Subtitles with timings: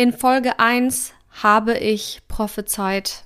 [0.00, 1.12] In Folge 1
[1.42, 3.22] habe ich prophezeit,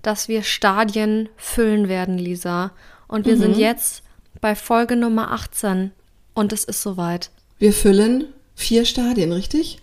[0.00, 2.72] dass wir Stadien füllen werden, Lisa.
[3.06, 3.40] Und wir mhm.
[3.40, 4.02] sind jetzt
[4.40, 5.92] bei Folge Nummer 18
[6.32, 7.28] und es ist soweit.
[7.58, 9.82] Wir füllen vier Stadien, richtig?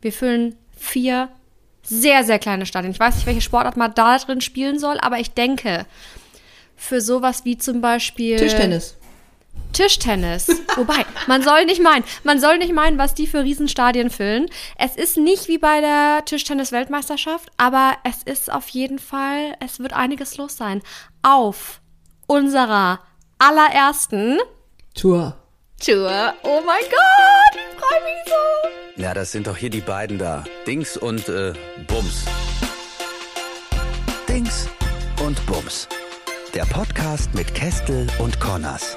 [0.00, 1.28] Wir füllen vier
[1.82, 2.92] sehr, sehr kleine Stadien.
[2.92, 5.84] Ich weiß nicht, welche Sportart man da drin spielen soll, aber ich denke,
[6.74, 8.36] für sowas wie zum Beispiel.
[8.36, 8.96] Tischtennis.
[9.76, 10.48] Tischtennis.
[10.74, 14.48] Wobei, man soll nicht meinen, man soll nicht meinen, was die für Riesenstadien füllen.
[14.78, 19.92] Es ist nicht wie bei der Tischtennis-Weltmeisterschaft, aber es ist auf jeden Fall, es wird
[19.92, 20.82] einiges los sein.
[21.22, 21.82] Auf
[22.26, 23.00] unserer
[23.38, 24.38] allerersten
[24.94, 25.36] Tour.
[25.84, 26.32] Tour.
[26.42, 29.02] Oh mein Gott, ich freue mich so.
[29.02, 30.44] Ja, das sind doch hier die beiden da.
[30.66, 31.52] Dings und äh,
[31.86, 32.24] Bums.
[34.26, 34.70] Dings
[35.22, 35.86] und Bums.
[36.54, 38.96] Der Podcast mit Kestel und Connors.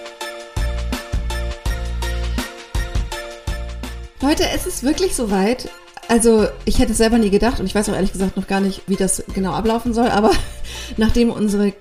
[4.22, 5.70] Leute, es ist wirklich soweit.
[6.10, 8.60] Also, ich hätte es selber nie gedacht und ich weiß auch ehrlich gesagt noch gar
[8.60, 10.32] nicht, wie das genau ablaufen soll, aber
[10.98, 11.74] nachdem unsere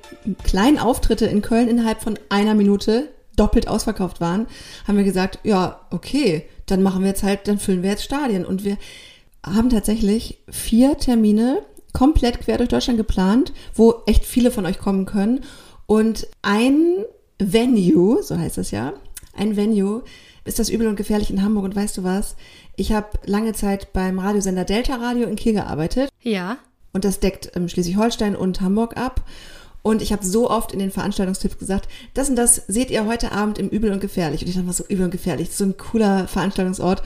[0.44, 4.46] kleinen Auftritte in Köln innerhalb von einer Minute doppelt ausverkauft waren,
[4.86, 8.44] haben wir gesagt, ja, okay, dann machen wir jetzt halt, dann füllen wir jetzt Stadien
[8.44, 8.76] und wir
[9.44, 15.06] haben tatsächlich vier Termine komplett quer durch Deutschland geplant, wo echt viele von euch kommen
[15.06, 15.40] können
[15.86, 17.04] und ein
[17.38, 18.92] Venue, so heißt es ja,
[19.34, 20.02] ein Venue
[20.48, 21.64] ist das übel und gefährlich in Hamburg.
[21.64, 22.34] Und weißt du was?
[22.76, 26.10] Ich habe lange Zeit beim Radiosender Delta Radio in Kiel gearbeitet.
[26.22, 26.58] Ja.
[26.92, 29.22] Und das deckt ähm, Schleswig-Holstein und Hamburg ab.
[29.82, 33.32] Und ich habe so oft in den Veranstaltungstipps gesagt, das und das seht ihr heute
[33.32, 34.42] Abend im Übel und Gefährlich.
[34.42, 37.02] Und ich dachte mal so, Übel und Gefährlich, so ein cooler Veranstaltungsort.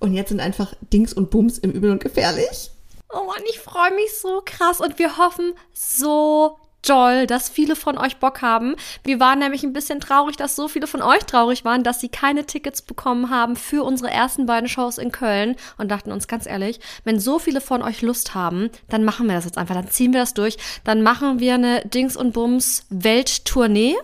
[0.00, 2.70] Und jetzt sind einfach Dings und Bums im Übel und Gefährlich.
[3.12, 7.98] Oh Mann, ich freue mich so krass und wir hoffen so doll, dass viele von
[7.98, 8.74] euch Bock haben.
[9.04, 12.08] Wir waren nämlich ein bisschen traurig, dass so viele von euch traurig waren, dass sie
[12.08, 16.46] keine Tickets bekommen haben für unsere ersten beiden Shows in Köln und dachten uns ganz
[16.46, 19.88] ehrlich, wenn so viele von euch Lust haben, dann machen wir das jetzt einfach, dann
[19.88, 23.96] ziehen wir das durch, dann machen wir eine Dings und Bums Welttournee.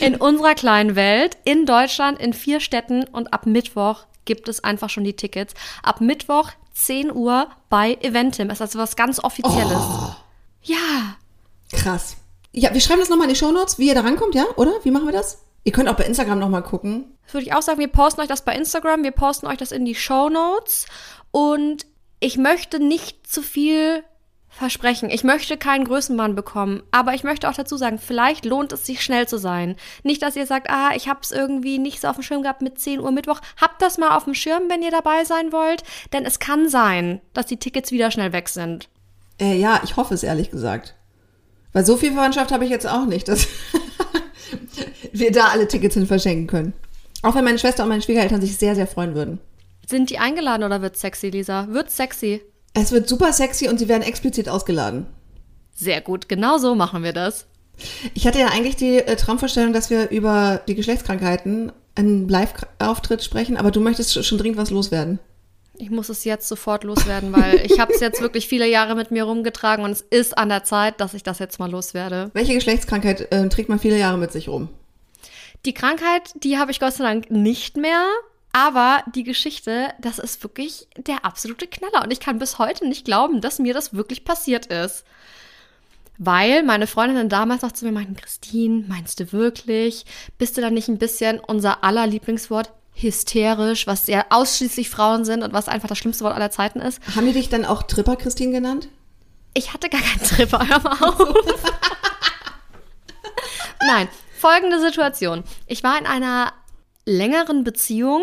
[0.00, 4.90] In unserer kleinen Welt, in Deutschland, in vier Städten und ab Mittwoch gibt es einfach
[4.90, 5.54] schon die Tickets.
[5.84, 8.48] Ab Mittwoch 10 Uhr bei Eventim.
[8.48, 9.78] Das ist also was ganz Offizielles.
[9.78, 10.14] Oh.
[10.66, 11.16] Ja.
[11.72, 12.16] Krass.
[12.52, 14.44] Ja, wir schreiben das nochmal in die Shownotes, wie ihr da rankommt, ja?
[14.56, 14.72] Oder?
[14.82, 15.38] Wie machen wir das?
[15.64, 17.16] Ihr könnt auch bei Instagram nochmal gucken.
[17.24, 19.72] Das würde ich auch sagen, wir posten euch das bei Instagram, wir posten euch das
[19.72, 20.86] in die Shownotes.
[21.30, 21.86] Und
[22.20, 24.04] ich möchte nicht zu viel
[24.48, 25.10] versprechen.
[25.10, 29.02] Ich möchte keinen Größenwahn bekommen, aber ich möchte auch dazu sagen, vielleicht lohnt es sich
[29.02, 29.76] schnell zu sein.
[30.02, 32.62] Nicht, dass ihr sagt, ah, ich habe es irgendwie nicht so auf dem Schirm gehabt
[32.62, 33.40] mit 10 Uhr Mittwoch.
[33.60, 35.82] Habt das mal auf dem Schirm, wenn ihr dabei sein wollt,
[36.12, 38.88] denn es kann sein, dass die Tickets wieder schnell weg sind.
[39.40, 40.94] Äh, ja, ich hoffe es ehrlich gesagt.
[41.72, 43.46] Weil so viel Verwandtschaft habe ich jetzt auch nicht, dass
[45.12, 46.72] wir da alle Tickets hin verschenken können.
[47.22, 49.40] Auch wenn meine Schwester und meine Schwiegereltern sich sehr, sehr freuen würden.
[49.86, 51.68] Sind die eingeladen oder wird sexy, Lisa?
[51.70, 52.42] Wird sexy.
[52.74, 55.06] Es wird super sexy und sie werden explizit ausgeladen.
[55.74, 57.46] Sehr gut, genau so machen wir das.
[58.14, 63.56] Ich hatte ja eigentlich die äh, Traumvorstellung, dass wir über die Geschlechtskrankheiten einen Live-Auftritt sprechen,
[63.56, 65.18] aber du möchtest schon dringend was loswerden.
[65.78, 69.10] Ich muss es jetzt sofort loswerden, weil ich habe es jetzt wirklich viele Jahre mit
[69.10, 72.30] mir rumgetragen und es ist an der Zeit, dass ich das jetzt mal loswerde.
[72.32, 74.68] Welche Geschlechtskrankheit äh, trägt man viele Jahre mit sich rum?
[75.64, 78.06] Die Krankheit, die habe ich Gott sei Dank nicht mehr.
[78.52, 82.04] Aber die Geschichte, das ist wirklich der absolute Knaller.
[82.04, 85.04] Und ich kann bis heute nicht glauben, dass mir das wirklich passiert ist.
[86.16, 90.06] Weil meine Freundinnen damals noch zu mir meinten, Christine, meinst du wirklich?
[90.38, 95.42] Bist du da nicht ein bisschen unser aller Lieblingswort hysterisch, was ja ausschließlich Frauen sind
[95.42, 97.00] und was einfach das schlimmste Wort aller Zeiten ist.
[97.14, 98.88] Haben die dich dann auch Tripper Christine genannt?
[99.54, 101.18] Ich hatte gar keinen Tripper, hör mal auf.
[103.86, 104.08] Nein,
[104.38, 105.44] folgende Situation.
[105.66, 106.52] Ich war in einer
[107.04, 108.22] längeren Beziehung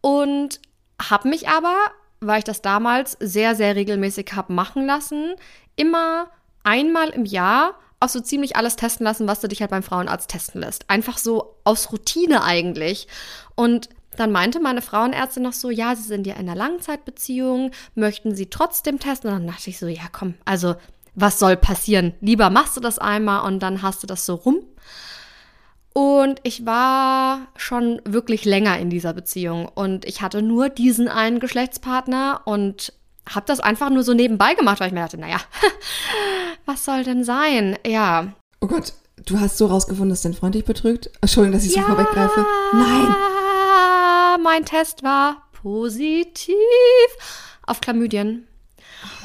[0.00, 0.60] und
[1.00, 1.74] habe mich aber,
[2.20, 5.34] weil ich das damals sehr, sehr regelmäßig habe machen lassen,
[5.76, 6.28] immer
[6.62, 10.30] einmal im Jahr auch so ziemlich alles testen lassen, was du dich halt beim Frauenarzt
[10.30, 10.88] testen lässt.
[10.88, 13.08] Einfach so aus Routine eigentlich.
[13.58, 18.36] Und dann meinte meine Frauenärztin noch so, ja, sie sind ja in einer Langzeitbeziehung, möchten
[18.36, 19.32] sie trotzdem testen?
[19.32, 20.76] Und dann dachte ich so, ja, komm, also
[21.16, 22.14] was soll passieren?
[22.20, 24.60] Lieber machst du das einmal und dann hast du das so rum.
[25.92, 31.40] Und ich war schon wirklich länger in dieser Beziehung und ich hatte nur diesen einen
[31.40, 32.92] Geschlechtspartner und
[33.28, 35.40] habe das einfach nur so nebenbei gemacht, weil ich mir dachte, naja,
[36.64, 37.76] was soll denn sein?
[37.84, 38.28] Ja.
[38.60, 38.92] Oh Gott,
[39.26, 41.10] du hast so rausgefunden, dass dein Freund dich betrügt?
[41.20, 42.46] Entschuldigung, dass ich ja, so vorweggreife.
[42.72, 43.16] Nein.
[44.42, 46.54] Mein Test war positiv
[47.66, 48.46] auf Chlamydien.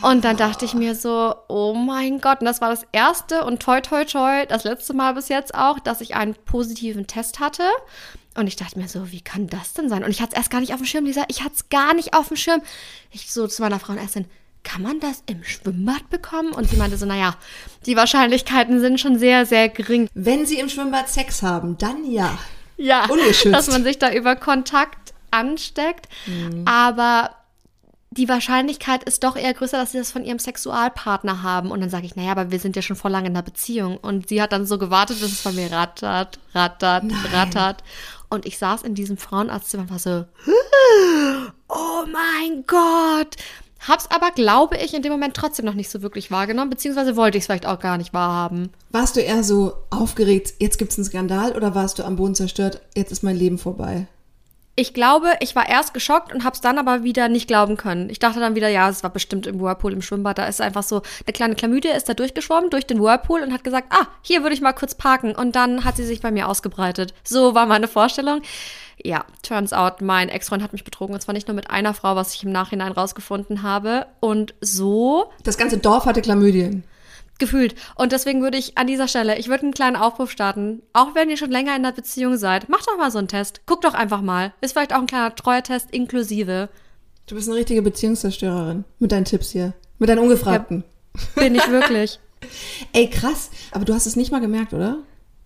[0.02, 3.62] Und dann dachte ich mir so, oh mein Gott, und das war das erste und
[3.62, 7.64] toi toi toi, das letzte Mal bis jetzt auch, dass ich einen positiven Test hatte.
[8.36, 10.04] Und ich dachte mir so, wie kann das denn sein?
[10.04, 11.24] Und ich hatte es erst gar nicht auf dem Schirm, Lisa.
[11.28, 12.62] Ich hatte es gar nicht auf dem Schirm.
[13.12, 14.26] Ich so zu meiner Frauenärztin,
[14.64, 16.52] kann man das im Schwimmbad bekommen?
[16.52, 17.36] Und sie meinte so, naja,
[17.86, 20.10] die Wahrscheinlichkeiten sind schon sehr, sehr gering.
[20.14, 22.38] Wenn sie im Schwimmbad Sex haben, dann ja.
[22.84, 23.56] Ja, Ungeschützt.
[23.56, 26.10] dass man sich da über Kontakt ansteckt.
[26.66, 27.32] Aber
[28.12, 31.72] die Wahrscheinlichkeit ist doch eher größer, dass sie das von ihrem Sexualpartner haben.
[31.72, 33.98] Und dann sage ich, naja, aber wir sind ja schon vor lange in einer Beziehung.
[33.98, 37.84] Und sie hat dann so gewartet, bis es von mir rattert, rattert, rattert.
[38.30, 40.26] Und ich saß in diesem Frauenarztzimmer und war so,
[41.70, 43.38] oh mein Gott.
[43.88, 47.38] Hab's aber, glaube ich, in dem Moment trotzdem noch nicht so wirklich wahrgenommen, beziehungsweise wollte
[47.38, 48.70] ich es vielleicht auch gar nicht wahrhaben.
[48.92, 52.82] Warst du eher so aufgeregt, jetzt gibt's einen Skandal oder warst du am Boden zerstört,
[52.96, 54.08] jetzt ist mein Leben vorbei?
[54.76, 58.10] Ich glaube, ich war erst geschockt und hab's dann aber wieder nicht glauben können.
[58.10, 60.40] Ich dachte dann wieder, ja, es war bestimmt im Whirlpool im Schwimmbad.
[60.40, 63.64] Da ist einfach so, eine kleine Chlamydie ist da durchgeschwommen durch den Whirlpool und hat
[63.64, 65.36] gesagt, ah, hier würde ich mal kurz parken.
[65.36, 67.14] Und dann hat sie sich bei mir ausgebreitet.
[67.24, 68.42] So war meine Vorstellung.
[69.06, 71.14] Ja, turns out, mein Ex-Freund hat mich betrogen.
[71.14, 74.06] Und zwar nicht nur mit einer Frau, was ich im Nachhinein rausgefunden habe.
[74.22, 76.84] Und so Das ganze Dorf hatte Chlamydien.
[77.38, 77.76] gefühlt.
[77.96, 80.82] Und deswegen würde ich an dieser Stelle, ich würde einen kleinen Aufruf starten.
[80.94, 83.66] Auch wenn ihr schon länger in einer Beziehung seid, macht doch mal so einen Test.
[83.66, 84.54] Guckt doch einfach mal.
[84.62, 86.70] Ist vielleicht auch ein kleiner Treuetest inklusive.
[87.26, 89.74] Du bist eine richtige Beziehungszerstörerin mit deinen Tipps hier.
[90.00, 90.86] Mit deinen Ungefragten.
[91.36, 92.20] Bin ich wirklich.
[92.94, 93.50] Ey, krass.
[93.72, 95.00] Aber du hast es nicht mal gemerkt, oder?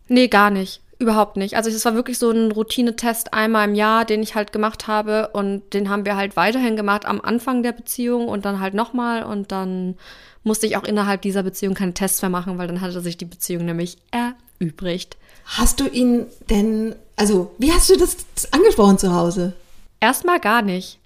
[0.07, 0.81] Nee, gar nicht.
[0.99, 1.55] Überhaupt nicht.
[1.55, 5.29] Also es war wirklich so ein Routinetest einmal im Jahr, den ich halt gemacht habe
[5.33, 9.23] und den haben wir halt weiterhin gemacht am Anfang der Beziehung und dann halt nochmal
[9.23, 9.95] und dann
[10.44, 13.25] musste ich auch innerhalb dieser Beziehung keine Tests mehr machen, weil dann hatte sich die
[13.25, 15.17] Beziehung nämlich erübrigt.
[15.45, 18.17] Hast du ihn denn, also, wie hast du das
[18.51, 19.53] angesprochen zu Hause?
[20.00, 21.00] Erstmal gar nicht.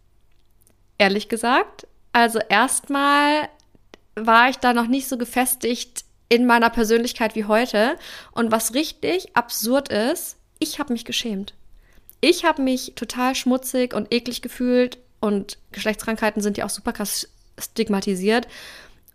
[0.97, 1.87] Ehrlich gesagt.
[2.13, 3.49] Also erstmal
[4.15, 7.97] war ich da noch nicht so gefestigt in meiner Persönlichkeit wie heute.
[8.31, 11.53] Und was richtig absurd ist, ich habe mich geschämt.
[12.21, 17.27] Ich habe mich total schmutzig und eklig gefühlt und Geschlechtskrankheiten sind ja auch super krass
[17.59, 18.47] stigmatisiert.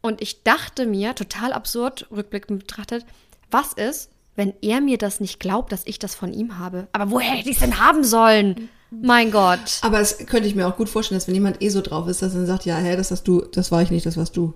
[0.02, 3.06] Und ich dachte mir, total absurd, rückblickend betrachtet,
[3.50, 6.86] was ist, wenn er mir das nicht glaubt, dass ich das von ihm habe?
[6.92, 8.68] Aber woher hätte ich es denn haben sollen?
[8.90, 9.78] Mein Gott.
[9.80, 12.20] Aber es könnte ich mir auch gut vorstellen, dass wenn jemand eh so drauf ist,
[12.20, 14.36] dass er dann sagt, ja, hä, das hast du, das war ich nicht, das warst
[14.36, 14.52] du.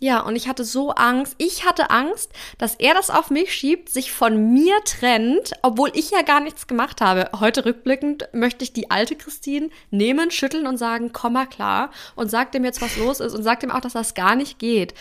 [0.00, 1.34] Ja, und ich hatte so Angst.
[1.38, 6.10] Ich hatte Angst, dass er das auf mich schiebt, sich von mir trennt, obwohl ich
[6.10, 7.30] ja gar nichts gemacht habe.
[7.40, 12.30] Heute rückblickend möchte ich die alte Christine nehmen, schütteln und sagen, komm mal klar und
[12.30, 14.94] sag dem jetzt, was los ist und sag dem auch, dass das gar nicht geht.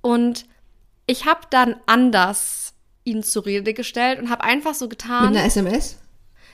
[0.00, 0.46] Und
[1.06, 2.74] ich habe dann anders
[3.04, 5.30] ihn zur Rede gestellt und habe einfach so getan.
[5.30, 5.98] Mit einer SMS?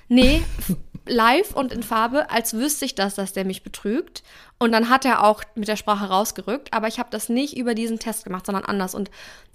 [0.08, 0.42] Nee,
[1.06, 4.22] live und in Farbe, als wüsste ich das, dass der mich betrügt.
[4.58, 7.74] Und dann hat er auch mit der Sprache rausgerückt, aber ich habe das nicht über
[7.74, 8.94] diesen Test gemacht, sondern anders.
[8.94, 9.10] Und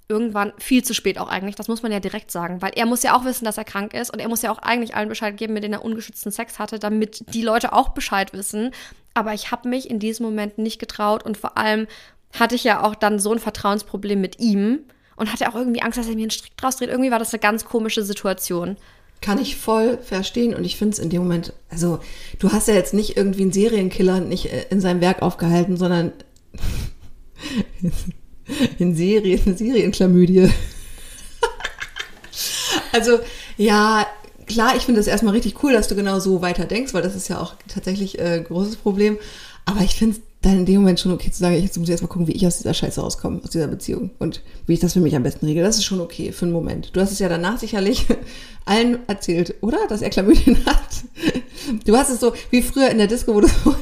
[0.08, 3.04] irgendwann viel zu spät auch eigentlich, das muss man ja direkt sagen, weil er muss
[3.04, 5.36] ja auch wissen, dass er krank ist und er muss ja auch eigentlich allen Bescheid
[5.36, 8.72] geben, mit denen er ungeschützten Sex hatte, damit die Leute auch Bescheid wissen.
[9.14, 11.86] Aber ich habe mich in diesem Moment nicht getraut und vor allem
[12.38, 14.80] hatte ich ja auch dann so ein Vertrauensproblem mit ihm
[15.16, 16.88] und hatte auch irgendwie Angst, dass er mir einen Strick draus dreht.
[16.88, 18.76] Irgendwie war das eine ganz komische Situation.
[19.20, 22.00] Kann ich voll verstehen und ich finde es in dem Moment, also
[22.38, 26.12] du hast ja jetzt nicht irgendwie einen Serienkiller nicht äh, in seinem Werk aufgehalten, sondern
[28.78, 30.50] in Serien, Serienklamydie.
[32.92, 33.20] also
[33.58, 34.06] ja,
[34.46, 37.14] klar, ich finde es erstmal richtig cool, dass du genau so weiter denkst, weil das
[37.14, 39.18] ist ja auch tatsächlich äh, ein großes Problem.
[39.66, 41.92] Aber ich finde es dann in dem Moment schon okay zu sagen, jetzt muss ich
[41.92, 44.94] erstmal gucken, wie ich aus dieser Scheiße rauskomme, aus dieser Beziehung und wie ich das
[44.94, 45.62] für mich am besten regle.
[45.62, 46.96] Das ist schon okay für einen Moment.
[46.96, 48.06] Du hast es ja danach sicherlich
[48.64, 49.78] allen erzählt, oder?
[49.88, 50.80] Dass er Chlamydien hat.
[51.84, 53.74] Du hast es so wie früher in der Disco, wo du, so,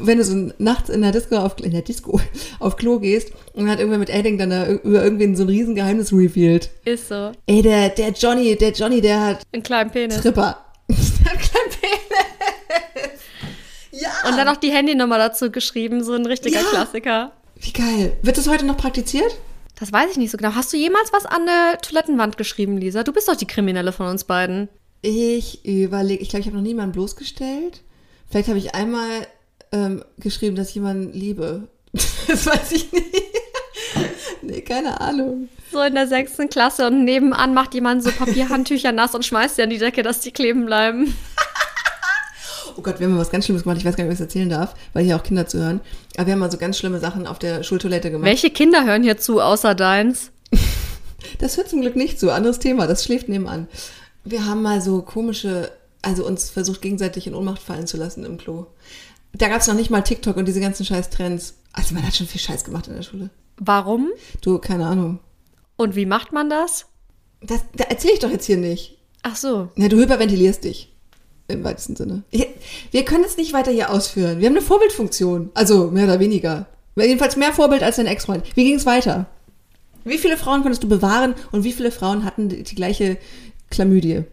[0.00, 2.20] wenn du so nachts in der Disco auf, in der Disco
[2.60, 6.12] auf Klo gehst und hat irgendwer mit Edding dann da über irgendwen so ein Riesengeheimnis
[6.12, 6.68] revealed.
[6.84, 7.32] Ist so.
[7.46, 10.20] Ey, der, der Johnny, der Johnny, der hat Einen kleinen Penis.
[10.20, 10.58] Tripper.
[10.88, 11.73] der hat kein Penis.
[14.28, 16.66] Und dann noch die Handynummer dazu geschrieben, so ein richtiger Ja.
[16.68, 17.32] Klassiker.
[17.56, 18.16] Wie geil.
[18.22, 19.36] Wird das heute noch praktiziert?
[19.78, 20.54] Das weiß ich nicht so genau.
[20.54, 23.02] Hast du jemals was an der Toilettenwand geschrieben, Lisa?
[23.02, 24.68] Du bist doch die Kriminelle von uns beiden.
[25.02, 27.82] Ich überlege, ich glaube, ich habe noch niemanden bloßgestellt.
[28.30, 29.08] Vielleicht habe ich einmal
[29.72, 31.68] ähm, geschrieben, dass ich jemanden liebe.
[32.26, 33.04] Das weiß ich nicht.
[34.42, 35.48] nee, keine Ahnung.
[35.70, 39.62] So in der sechsten Klasse und nebenan macht jemand so Papierhandtücher nass und schmeißt sie
[39.62, 41.14] an die Decke, dass die kleben bleiben.
[42.76, 43.78] Oh Gott, wir haben mal was ganz Schlimmes gemacht.
[43.78, 45.80] Ich weiß gar nicht, ob ich es erzählen darf, weil hier auch Kinder zuhören.
[46.16, 48.26] Aber wir haben mal so ganz schlimme Sachen auf der Schultoilette gemacht.
[48.26, 50.30] Welche Kinder hören hier zu, außer deins?
[51.38, 52.30] Das hört zum Glück nicht zu.
[52.30, 52.86] Anderes Thema.
[52.86, 53.66] Das schläft nebenan.
[54.24, 58.36] Wir haben mal so komische, also uns versucht gegenseitig in Ohnmacht fallen zu lassen im
[58.36, 58.66] Klo.
[59.32, 61.54] Da gab es noch nicht mal TikTok und diese ganzen scheiß Trends.
[61.72, 63.30] Also man hat schon viel Scheiß gemacht in der Schule.
[63.56, 64.10] Warum?
[64.42, 65.18] Du, keine Ahnung.
[65.76, 66.86] Und wie macht man das?
[67.40, 68.98] Das, da erzähle ich doch jetzt hier nicht.
[69.22, 69.70] Ach so.
[69.76, 70.93] Ja, du hyperventilierst dich.
[71.48, 72.22] Im weitesten Sinne.
[72.90, 74.40] Wir können es nicht weiter hier ausführen.
[74.40, 75.50] Wir haben eine Vorbildfunktion.
[75.54, 76.66] Also mehr oder weniger.
[76.96, 78.44] Jedenfalls mehr Vorbild als dein Ex-Freund.
[78.54, 79.26] Wie ging es weiter?
[80.04, 83.18] Wie viele Frauen konntest du bewahren und wie viele Frauen hatten die, die gleiche
[83.70, 84.24] Chlamydie?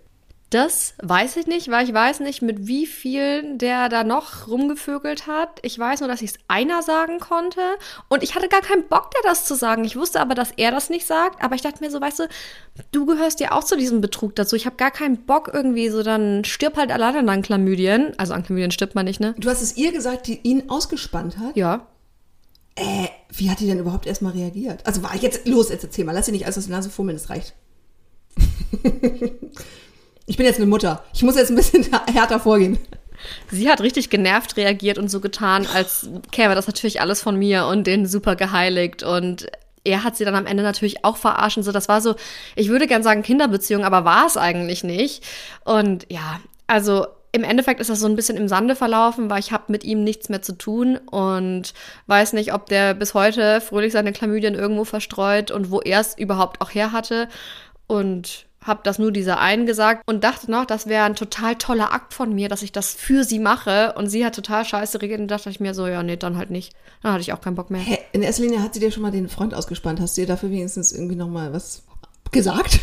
[0.51, 5.25] Das weiß ich nicht, weil ich weiß nicht, mit wie vielen der da noch rumgevögelt
[5.25, 5.60] hat.
[5.62, 7.62] Ich weiß nur, dass ich es einer sagen konnte.
[8.10, 9.86] Und ich hatte gar keinen Bock, der das zu sagen.
[9.86, 11.41] Ich wusste aber, dass er das nicht sagt.
[11.41, 12.27] Aber ich dachte mir so, weißt du,
[12.91, 14.58] du gehörst ja auch zu diesem Betrug dazu.
[14.58, 18.12] Ich habe gar keinen Bock irgendwie so, dann stirb halt alleine an Chlamydien.
[18.17, 19.34] Also an Chlamydien stirbt man nicht, ne?
[19.38, 21.55] Du hast es ihr gesagt, die ihn ausgespannt hat?
[21.55, 21.88] Ja.
[22.75, 24.86] Äh, wie hat die denn überhaupt erstmal reagiert?
[24.86, 26.12] Also war jetzt, los, jetzt erzähl mal.
[26.12, 27.53] Lass sie nicht alles aus der Nase fummeln, das reicht.
[30.32, 31.04] Ich bin jetzt eine Mutter.
[31.14, 32.78] Ich muss jetzt ein bisschen härter vorgehen.
[33.52, 37.66] Sie hat richtig genervt reagiert und so getan, als käme das natürlich alles von mir
[37.66, 39.04] und den super geheiligt.
[39.04, 39.48] Und
[39.84, 41.64] er hat sie dann am Ende natürlich auch verarschen.
[41.64, 42.16] So, das war so,
[42.56, 45.22] ich würde gern sagen Kinderbeziehung, aber war es eigentlich nicht.
[45.66, 49.52] Und ja, also im Endeffekt ist das so ein bisschen im Sande verlaufen, weil ich
[49.52, 51.74] habe mit ihm nichts mehr zu tun und
[52.08, 56.18] weiß nicht, ob der bis heute fröhlich seine Chlamydien irgendwo verstreut und wo er es
[56.18, 57.28] überhaupt auch her hatte.
[57.88, 61.94] Und habe das nur dieser einen gesagt und dachte noch, das wäre ein total toller
[61.94, 63.94] Akt von mir, dass ich das für sie mache.
[63.98, 66.51] Und sie hat total scheiße reagiert und dachte ich mir so, ja, nee, dann halt
[66.51, 66.74] nicht.
[67.01, 67.82] Dann hatte ich auch keinen Bock mehr.
[67.82, 70.00] Hä, in erster Linie hat sie dir schon mal den Freund ausgespannt.
[70.00, 71.84] Hast du ihr dafür wenigstens irgendwie noch mal was
[72.32, 72.80] gesagt?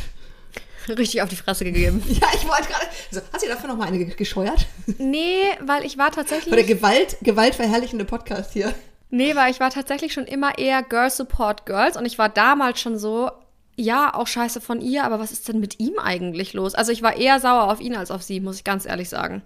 [0.89, 2.03] Richtig auf die Fresse gegeben.
[2.09, 2.87] Ja, ich wollte gerade.
[3.13, 4.67] Also, hast du dafür noch mal eine gescheuert?
[4.99, 6.53] Nee, weil ich war tatsächlich.
[6.53, 8.75] Oder Gewalt, gewaltverherrlichende Podcast hier.
[9.11, 12.81] Nee, weil ich war tatsächlich schon immer eher Girl Support Girls und ich war damals
[12.81, 13.31] schon so,
[13.79, 16.75] ja, auch scheiße von ihr, aber was ist denn mit ihm eigentlich los?
[16.75, 19.43] Also ich war eher sauer auf ihn als auf sie, muss ich ganz ehrlich sagen.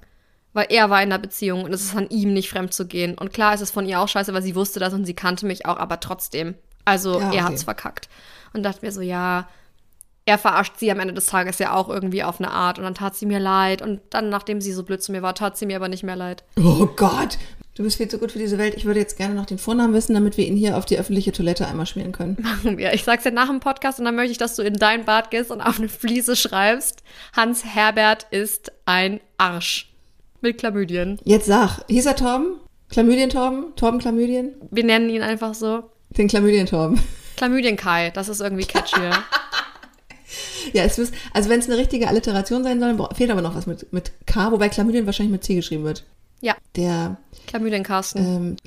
[0.54, 3.16] Weil er war in einer Beziehung und es ist an ihm nicht fremd zu gehen.
[3.16, 5.46] Und klar ist es von ihr auch scheiße, weil sie wusste das und sie kannte
[5.46, 6.54] mich auch, aber trotzdem.
[6.84, 7.36] Also Ja, okay.
[7.36, 8.08] er hat's verkackt.
[8.52, 9.48] Und dachte mir so, ja,
[10.24, 12.78] er verarscht sie am Ende des Tages ja auch irgendwie auf eine Art.
[12.78, 13.82] Und dann tat sie mir leid.
[13.82, 16.16] Und dann, nachdem sie so blöd zu mir war, tat sie mir aber nicht mehr
[16.16, 16.44] leid.
[16.58, 17.38] Oh Gott.
[17.74, 18.74] Du bist viel zu gut für diese Welt.
[18.76, 21.32] Ich würde jetzt gerne noch den Vornamen wissen, damit wir ihn hier auf die öffentliche
[21.32, 22.36] Toilette einmal schmieren können.
[22.42, 22.92] Machen wir.
[22.92, 25.30] Ich sag's dir nach dem Podcast und dann möchte ich, dass du in dein Bad
[25.30, 27.02] gehst und auf eine Fliese schreibst.
[27.34, 29.90] Hans Herbert ist ein Arsch.
[30.42, 31.18] Mit Chlamydien.
[31.24, 32.56] Jetzt sag, hieß er Torben?
[32.90, 33.74] Chlamydien Torben?
[33.74, 34.52] Torben Chlamydien?
[34.70, 35.84] Wir nennen ihn einfach so.
[36.10, 37.00] Den Chlamydien Torben.
[37.38, 39.12] Chlamydien Kai, das ist irgendwie catchier.
[40.72, 43.66] Ja, es ist, also wenn es eine richtige Alliteration sein soll, fehlt aber noch was
[43.66, 46.04] mit, mit K, wobei Chlamydien wahrscheinlich mit C geschrieben wird.
[46.42, 48.18] Ja, Der, Chlamydien Carsten.
[48.18, 48.56] ähm,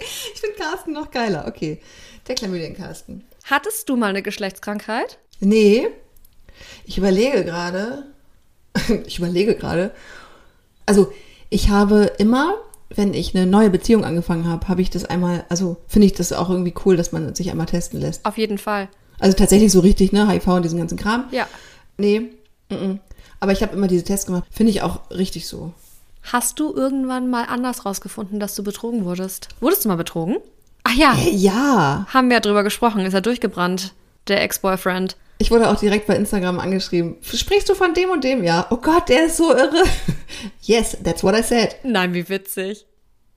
[0.00, 1.80] ich finde Carsten noch geiler, okay.
[2.26, 3.24] Der Chlamydien Carsten.
[3.44, 5.18] Hattest du mal eine Geschlechtskrankheit?
[5.40, 5.88] Nee,
[6.84, 8.04] ich überlege gerade,
[9.06, 9.92] ich überlege gerade,
[10.84, 11.12] also
[11.50, 12.54] ich habe immer,
[12.90, 16.32] wenn ich eine neue Beziehung angefangen habe, habe ich das einmal, also finde ich das
[16.32, 18.24] auch irgendwie cool, dass man sich einmal testen lässt.
[18.24, 18.88] Auf jeden Fall.
[19.20, 21.24] Also tatsächlich so richtig, ne, HIV und diesen ganzen Kram.
[21.30, 21.46] Ja.
[21.96, 22.20] Nee,
[22.70, 22.98] mm -mm.
[23.40, 24.44] Aber ich habe immer diese Tests gemacht.
[24.50, 25.72] Finde ich auch richtig so.
[26.22, 29.48] Hast du irgendwann mal anders rausgefunden, dass du betrogen wurdest?
[29.60, 30.36] Wurdest du mal betrogen?
[30.84, 33.00] Ach ja, ja, haben wir ja drüber gesprochen.
[33.04, 33.94] Ist ja durchgebrannt,
[34.26, 35.16] der Ex-Boyfriend.
[35.38, 37.16] ich wurde auch direkt bei Instagram angeschrieben.
[37.22, 38.42] Sprichst du von dem und dem?
[38.42, 38.66] Ja.
[38.70, 39.84] Oh Gott, der ist so irre.
[40.62, 41.76] yes, that's what I said.
[41.82, 42.86] Nein, wie witzig.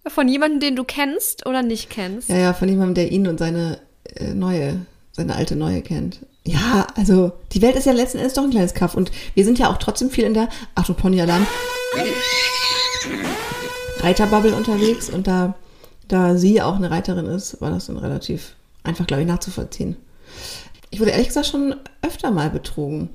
[0.07, 2.29] Von jemandem, den du kennst oder nicht kennst?
[2.29, 3.79] Ja, ja, von jemandem, der ihn und seine
[4.15, 6.25] äh, neue, seine alte neue kennt.
[6.43, 9.59] Ja, also die Welt ist ja letzten Endes doch ein kleines Kaff und wir sind
[9.59, 11.45] ja auch trotzdem viel in der, Achtung, Ponyalarm,
[13.99, 15.53] Reiterbubble unterwegs und da,
[16.07, 19.97] da sie auch eine Reiterin ist, war das dann relativ einfach, glaube ich, nachzuvollziehen.
[20.89, 23.09] Ich wurde ehrlich gesagt schon öfter mal betrogen.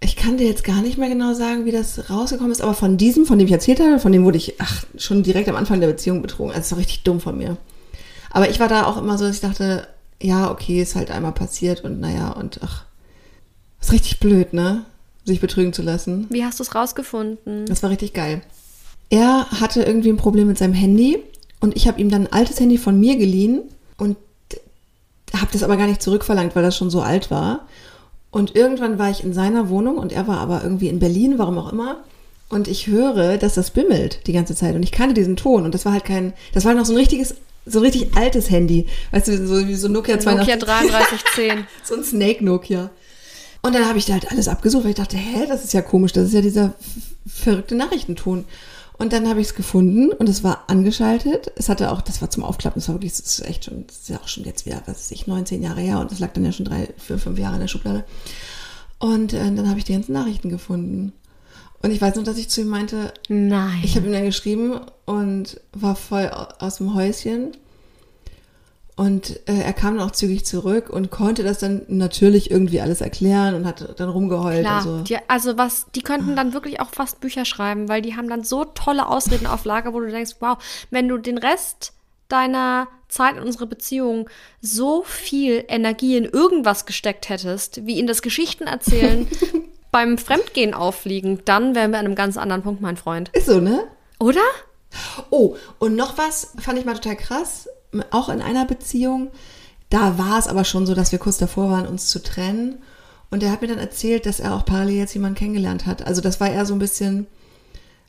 [0.00, 2.96] Ich kann dir jetzt gar nicht mehr genau sagen, wie das rausgekommen ist, aber von
[2.96, 5.80] diesem, von dem ich erzählt habe, von dem wurde ich ach, schon direkt am Anfang
[5.80, 6.50] der Beziehung betrogen.
[6.50, 7.56] Also das ist doch richtig dumm von mir.
[8.30, 9.86] Aber ich war da auch immer so, dass ich dachte,
[10.20, 12.84] ja, okay, ist halt einmal passiert und naja, und ach,
[13.80, 14.84] ist richtig blöd, ne?
[15.24, 16.26] Sich betrügen zu lassen.
[16.30, 17.66] Wie hast du es rausgefunden?
[17.66, 18.42] Das war richtig geil.
[19.10, 21.22] Er hatte irgendwie ein Problem mit seinem Handy
[21.60, 23.62] und ich habe ihm dann ein altes Handy von mir geliehen
[23.96, 24.16] und
[25.34, 27.66] habe das aber gar nicht zurückverlangt, weil das schon so alt war.
[28.30, 31.58] Und irgendwann war ich in seiner Wohnung und er war aber irgendwie in Berlin, warum
[31.58, 32.04] auch immer.
[32.50, 34.74] Und ich höre, dass das bimmelt die ganze Zeit.
[34.74, 35.64] Und ich kannte diesen Ton.
[35.64, 37.34] Und das war halt kein, das war noch so ein richtiges,
[37.68, 38.86] so ein richtig altes Handy.
[39.10, 40.60] Weißt du, so wie so Nokia Nokia 82.
[40.60, 41.66] 3310.
[41.84, 42.90] so ein Snake Nokia.
[43.62, 45.82] Und dann habe ich da halt alles abgesucht, weil ich dachte, hä, das ist ja
[45.82, 46.74] komisch, das ist ja dieser
[47.26, 48.44] verrückte Nachrichtenton.
[48.98, 51.52] Und dann habe ich es gefunden und es war angeschaltet.
[51.54, 53.98] Es hatte auch, das war zum Aufklappen, das war wirklich, das ist echt schon, das
[53.98, 56.32] ist ja auch schon jetzt wieder, was weiß ich, 19 Jahre her und das lag
[56.32, 58.04] dann ja schon drei, vier, fünf Jahre in der Schublade.
[58.98, 61.12] Und äh, dann habe ich die ganzen Nachrichten gefunden.
[61.82, 63.80] Und ich weiß noch, dass ich zu ihm meinte, Nein.
[63.84, 67.52] ich habe ihm dann geschrieben und war voll au- aus dem Häuschen.
[68.96, 73.00] Und äh, er kam dann auch zügig zurück und konnte das dann natürlich irgendwie alles
[73.00, 74.98] erklären und hat dann rumgeheult Klar, so.
[75.02, 78.42] die, also was, die könnten dann wirklich auch fast Bücher schreiben, weil die haben dann
[78.42, 80.58] so tolle Ausreden auf Lager, wo du denkst, wow,
[80.90, 81.92] wenn du den Rest
[82.28, 84.28] deiner Zeit in unsere Beziehung
[84.60, 89.28] so viel Energie in irgendwas gesteckt hättest, wie in das Geschichten erzählen,
[89.90, 93.30] beim Fremdgehen auffliegen, dann wären wir an einem ganz anderen Punkt, mein Freund.
[93.30, 93.84] Ist so, ne?
[94.18, 94.40] Oder?
[95.30, 97.68] Oh, und noch was fand ich mal total krass,
[98.10, 99.30] auch in einer Beziehung.
[99.90, 102.82] Da war es aber schon so, dass wir kurz davor waren, uns zu trennen.
[103.30, 106.06] Und er hat mir dann erzählt, dass er auch parallel jetzt jemanden kennengelernt hat.
[106.06, 107.26] Also das war eher so ein bisschen,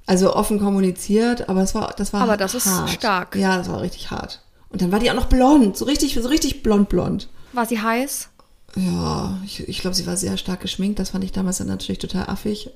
[0.06, 2.90] also offen kommuniziert, aber es war, das war Aber das ist hart.
[2.90, 3.36] stark.
[3.36, 4.42] Ja, das war richtig hart.
[4.70, 7.28] Und dann war die auch noch blond, so richtig, so richtig blond blond.
[7.54, 8.30] War sie heiß?
[8.76, 11.00] Ja, ich, ich glaube, sie war sehr stark geschminkt.
[11.00, 12.70] Das fand ich damals dann natürlich total affig.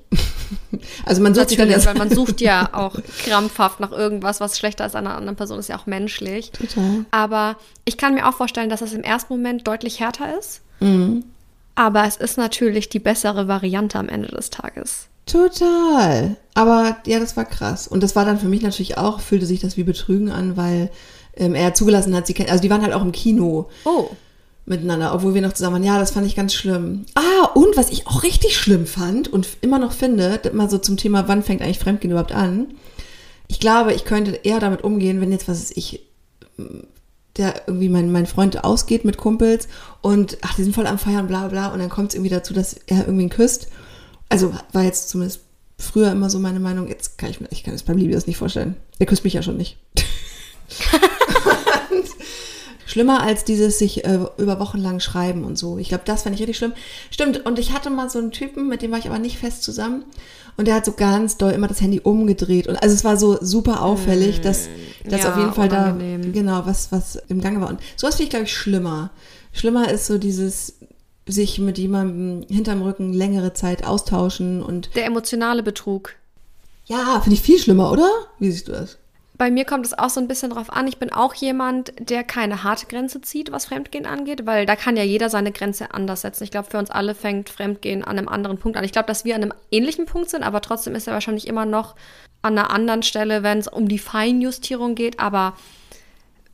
[1.05, 4.57] also man sucht sich dann erst weil man sucht ja auch krampfhaft nach irgendwas, was
[4.57, 6.51] schlechter als einer anderen Person ist ja auch menschlich.
[6.51, 7.05] Total.
[7.11, 10.61] Aber ich kann mir auch vorstellen, dass das im ersten Moment deutlich härter ist.
[10.79, 11.23] Mhm.
[11.75, 15.07] Aber es ist natürlich die bessere Variante am Ende des Tages.
[15.25, 16.35] Total.
[16.53, 17.87] Aber ja, das war krass.
[17.87, 20.91] Und das war dann für mich natürlich auch, fühlte sich das wie Betrügen an, weil
[21.35, 22.49] ähm, er zugelassen hat, sie kennen.
[22.49, 24.09] Also die waren halt auch im Kino Oh.
[24.65, 25.83] Miteinander, obwohl wir noch zusammen waren.
[25.83, 27.05] Ja, das fand ich ganz schlimm.
[27.15, 30.97] Ah, und was ich auch richtig schlimm fand und immer noch finde, mal so zum
[30.97, 32.73] Thema, wann fängt eigentlich Fremdgehen überhaupt an?
[33.47, 36.01] Ich glaube, ich könnte eher damit umgehen, wenn jetzt, was ist ich,
[37.35, 39.67] der irgendwie mein, mein Freund ausgeht mit Kumpels
[40.01, 42.53] und ach, die sind voll am Feiern, bla bla, und dann kommt es irgendwie dazu,
[42.53, 43.67] dass er irgendwie küsst.
[44.29, 45.41] Also war jetzt zumindest
[45.77, 48.37] früher immer so meine Meinung, jetzt kann ich mir, ich kann es beim Libius nicht
[48.37, 48.75] vorstellen.
[48.99, 49.77] Er küsst mich ja schon nicht.
[52.93, 55.77] schlimmer als dieses sich äh, über Wochen lang schreiben und so.
[55.77, 56.73] Ich glaube, das fand ich richtig schlimm.
[57.11, 59.63] Stimmt, und ich hatte mal so einen Typen, mit dem war ich aber nicht fest
[59.63, 60.05] zusammen.
[60.55, 62.67] Und der hat so ganz doll immer das Handy umgedreht.
[62.67, 64.69] Und also es war so super auffällig, dass
[65.03, 66.21] das Mm, Ja, auf jeden Fall unangenehm.
[66.21, 67.69] da, genau, was, was im Gange war.
[67.69, 69.09] Und sowas finde ich, glaube ich, schlimmer.
[69.51, 70.75] Schlimmer ist so dieses
[71.27, 76.13] sich mit jemandem hinterm Rücken längere Zeit austauschen und Der emotionale Betrug.
[76.85, 78.07] ja, finde ich viel schlimmer, oder?
[78.39, 78.97] Wie siehst du das?
[79.43, 80.87] Bei mir kommt es auch so ein bisschen drauf an.
[80.87, 84.95] Ich bin auch jemand, der keine harte Grenze zieht, was Fremdgehen angeht, weil da kann
[84.95, 86.45] ja jeder seine Grenze anders setzen.
[86.45, 88.85] Ich glaube, für uns alle fängt Fremdgehen an einem anderen Punkt an.
[88.85, 91.65] Ich glaube, dass wir an einem ähnlichen Punkt sind, aber trotzdem ist er wahrscheinlich immer
[91.65, 91.97] noch
[92.41, 95.19] an einer anderen Stelle, wenn es um die Feinjustierung geht.
[95.19, 95.57] Aber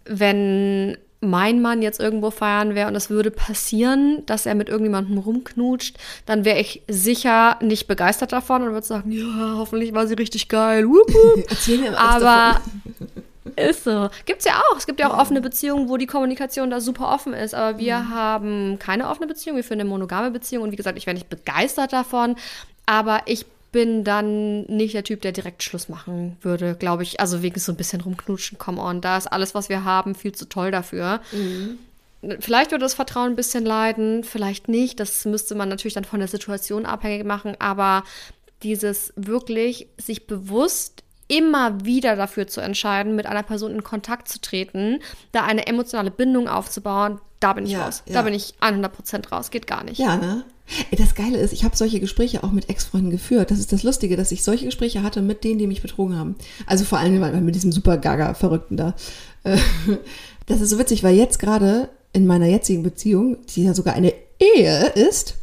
[0.06, 5.18] wenn mein Mann jetzt irgendwo feiern wäre und es würde passieren, dass er mit irgendjemandem
[5.18, 10.14] rumknutscht, dann wäre ich sicher nicht begeistert davon und würde sagen, ja, hoffentlich war sie
[10.14, 10.88] richtig geil.
[10.88, 11.46] Wup, wup.
[11.50, 12.62] Erzähl mir was Aber
[13.56, 14.10] ist so.
[14.26, 14.78] Gibt's ja auch.
[14.78, 17.54] Es gibt ja auch offene Beziehungen, wo die Kommunikation da super offen ist.
[17.54, 18.10] Aber wir Mhm.
[18.14, 19.58] haben keine offene Beziehung.
[19.58, 20.64] Wir führen eine monogame Beziehung.
[20.64, 22.36] Und wie gesagt, ich wäre nicht begeistert davon.
[22.86, 27.20] Aber ich bin dann nicht der Typ, der direkt Schluss machen würde, glaube ich.
[27.20, 29.02] Also wegen so ein bisschen rumknutschen, come on.
[29.02, 31.22] Da ist alles, was wir haben, viel zu toll dafür.
[32.40, 35.00] Vielleicht würde das Vertrauen ein bisschen leiden, vielleicht nicht.
[35.00, 37.56] Das müsste man natürlich dann von der Situation abhängig machen.
[37.60, 38.04] Aber
[38.64, 44.42] dieses wirklich sich bewusst immer wieder dafür zu entscheiden, mit einer Person in Kontakt zu
[44.42, 45.00] treten,
[45.32, 48.04] da eine emotionale Bindung aufzubauen, da bin ich Ja, raus.
[48.08, 48.14] ja.
[48.16, 49.50] Da bin ich 100% raus.
[49.52, 50.00] Geht gar nicht.
[50.00, 50.44] Ja, ne?
[50.98, 53.52] Das Geile ist, ich habe solche Gespräche auch mit Ex-Freunden geführt.
[53.52, 56.36] Das ist das Lustige, dass ich solche Gespräche hatte mit denen, die mich betrogen haben.
[56.66, 58.96] Also vor allem mit diesem super Gaga-Verrückten da.
[59.44, 59.58] Äh,
[60.50, 64.14] Das ist so witzig, weil jetzt gerade in meiner jetzigen Beziehung, die ja sogar eine
[64.40, 65.36] Ehe ist,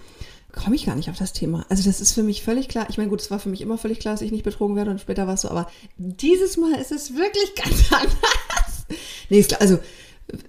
[0.53, 1.65] komme ich gar nicht auf das Thema.
[1.69, 2.87] Also das ist für mich völlig klar.
[2.89, 4.91] Ich meine, gut, es war für mich immer völlig klar, dass ich nicht betrogen werde
[4.91, 8.87] und später war es so, aber dieses Mal ist es wirklich ganz anders.
[9.29, 9.79] Nee, ist klar, also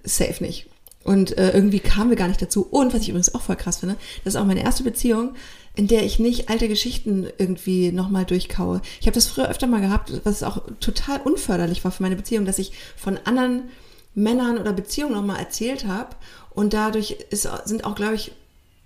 [0.02, 0.66] safe nicht.
[1.08, 2.66] Und äh, irgendwie kamen wir gar nicht dazu.
[2.70, 5.36] Und was ich übrigens auch voll krass finde, das ist auch meine erste Beziehung,
[5.74, 8.82] in der ich nicht alte Geschichten irgendwie nochmal durchkaue.
[9.00, 12.44] Ich habe das früher öfter mal gehabt, was auch total unförderlich war für meine Beziehung,
[12.44, 13.70] dass ich von anderen
[14.14, 16.10] Männern oder Beziehungen nochmal erzählt habe.
[16.50, 18.32] Und dadurch ist, sind auch, glaube ich,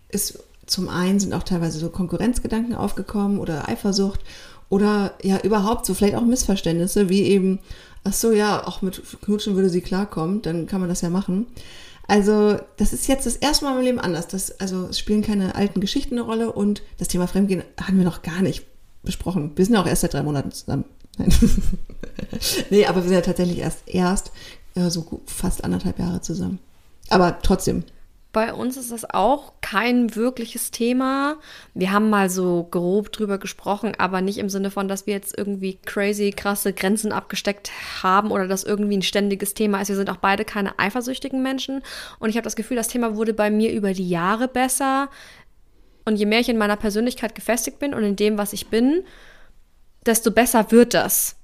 [0.08, 4.20] ist zum einen sind auch teilweise so Konkurrenzgedanken aufgekommen oder Eifersucht
[4.68, 7.58] oder ja überhaupt so vielleicht auch Missverständnisse, wie eben,
[8.04, 11.48] ach so, ja, auch mit Knutschen würde sie klarkommen, dann kann man das ja machen.
[12.12, 14.28] Also, das ist jetzt das erste Mal im Leben anders.
[14.28, 18.04] Das, also, es spielen keine alten Geschichten eine Rolle und das Thema Fremdgehen hatten wir
[18.04, 18.66] noch gar nicht
[19.02, 19.52] besprochen.
[19.56, 20.84] Wir sind ja auch erst seit drei Monaten zusammen.
[21.16, 21.32] Nein.
[22.68, 24.30] nee, aber wir sind ja tatsächlich erst, erst
[24.74, 26.58] äh, so fast anderthalb Jahre zusammen.
[27.08, 27.82] Aber trotzdem,
[28.32, 31.36] Bei uns ist das auch kein wirkliches Thema.
[31.74, 35.36] Wir haben mal so grob drüber gesprochen, aber nicht im Sinne von, dass wir jetzt
[35.36, 37.70] irgendwie crazy krasse Grenzen abgesteckt
[38.02, 39.88] haben oder das irgendwie ein ständiges Thema ist.
[39.88, 41.82] Wir sind auch beide keine eifersüchtigen Menschen
[42.20, 45.10] und ich habe das Gefühl, das Thema wurde bei mir über die Jahre besser.
[46.06, 49.04] Und je mehr ich in meiner Persönlichkeit gefestigt bin und in dem, was ich bin,
[50.06, 51.36] desto besser wird das.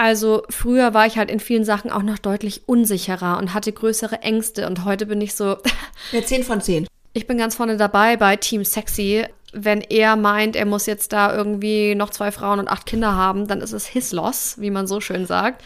[0.00, 4.22] Also früher war ich halt in vielen Sachen auch noch deutlich unsicherer und hatte größere
[4.22, 5.58] Ängste und heute bin ich so,
[6.12, 6.86] Ja, 10 von 10.
[7.12, 9.26] ich bin ganz vorne dabei bei Team Sexy.
[9.52, 13.46] Wenn er meint, er muss jetzt da irgendwie noch zwei Frauen und acht Kinder haben,
[13.46, 15.62] dann ist es his loss, wie man so schön sagt.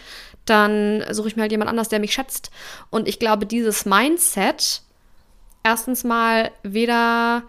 [0.47, 2.51] Dann suche ich mir halt jemand anders, der mich schätzt.
[2.91, 4.83] Und ich glaube, dieses Mindset,
[5.63, 7.45] erstens mal weder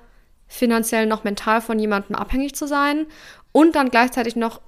[0.48, 3.08] finanziell noch mental von jemandem abhängig zu sein
[3.52, 4.62] und dann gleichzeitig noch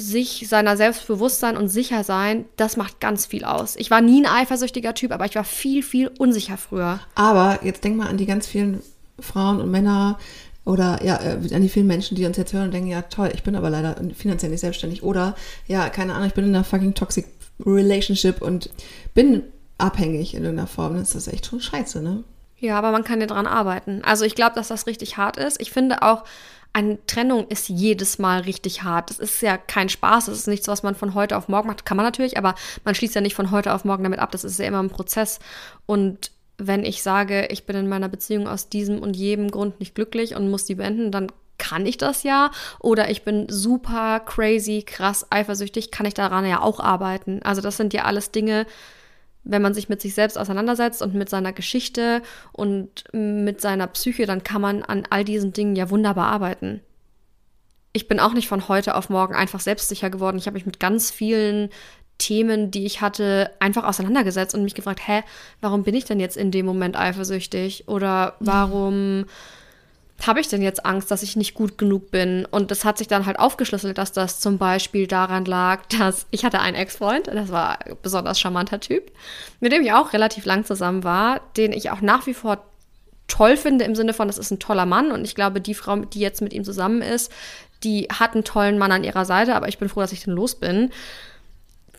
[0.00, 3.76] sich seiner Selbstbewusstsein und sicher sein, das macht ganz viel aus.
[3.76, 7.00] Ich war nie ein eifersüchtiger Typ, aber ich war viel, viel unsicher früher.
[7.14, 8.82] Aber jetzt denk mal an die ganz vielen
[9.18, 10.18] Frauen und Männer
[10.64, 13.30] oder ja, äh, an die vielen Menschen, die uns jetzt hören und denken, ja toll,
[13.34, 15.02] ich bin aber leider finanziell nicht selbstständig.
[15.02, 15.34] Oder
[15.66, 17.26] ja, keine Ahnung, ich bin in einer fucking toxic
[17.64, 18.70] relationship und
[19.14, 19.42] bin
[19.78, 20.94] abhängig in irgendeiner Form.
[20.94, 22.24] Dann ist das echt schon scheiße, ne?
[22.58, 24.02] Ja, aber man kann ja dran arbeiten.
[24.04, 25.60] Also ich glaube, dass das richtig hart ist.
[25.60, 26.24] Ich finde auch,
[26.72, 29.10] eine Trennung ist jedes Mal richtig hart.
[29.10, 30.26] Das ist ja kein Spaß.
[30.26, 31.84] Das ist nichts, was man von heute auf morgen macht.
[31.84, 32.54] Kann man natürlich, aber
[32.84, 34.30] man schließt ja nicht von heute auf morgen damit ab.
[34.30, 35.40] Das ist ja immer ein Prozess.
[35.86, 39.94] Und wenn ich sage, ich bin in meiner Beziehung aus diesem und jedem Grund nicht
[39.94, 42.50] glücklich und muss die beenden, dann kann ich das ja.
[42.78, 47.40] Oder ich bin super crazy, krass eifersüchtig, kann ich daran ja auch arbeiten.
[47.42, 48.66] Also das sind ja alles Dinge,
[49.44, 52.22] wenn man sich mit sich selbst auseinandersetzt und mit seiner Geschichte
[52.52, 56.80] und mit seiner Psyche, dann kann man an all diesen Dingen ja wunderbar arbeiten.
[57.92, 60.38] Ich bin auch nicht von heute auf morgen einfach selbstsicher geworden.
[60.38, 61.70] Ich habe mich mit ganz vielen
[62.18, 65.22] Themen, die ich hatte, einfach auseinandergesetzt und mich gefragt, hä,
[65.60, 67.88] warum bin ich denn jetzt in dem Moment eifersüchtig?
[67.88, 69.24] Oder warum
[70.26, 72.46] habe ich denn jetzt Angst, dass ich nicht gut genug bin?
[72.50, 76.44] Und das hat sich dann halt aufgeschlüsselt, dass das zum Beispiel daran lag, dass ich
[76.44, 79.10] hatte einen Ex-Freund, das war ein besonders charmanter Typ,
[79.60, 82.64] mit dem ich auch relativ lang zusammen war, den ich auch nach wie vor
[83.28, 85.96] toll finde im Sinne von, das ist ein toller Mann und ich glaube, die Frau,
[85.96, 87.32] die jetzt mit ihm zusammen ist,
[87.84, 90.34] die hat einen tollen Mann an ihrer Seite, aber ich bin froh, dass ich den
[90.34, 90.90] los bin.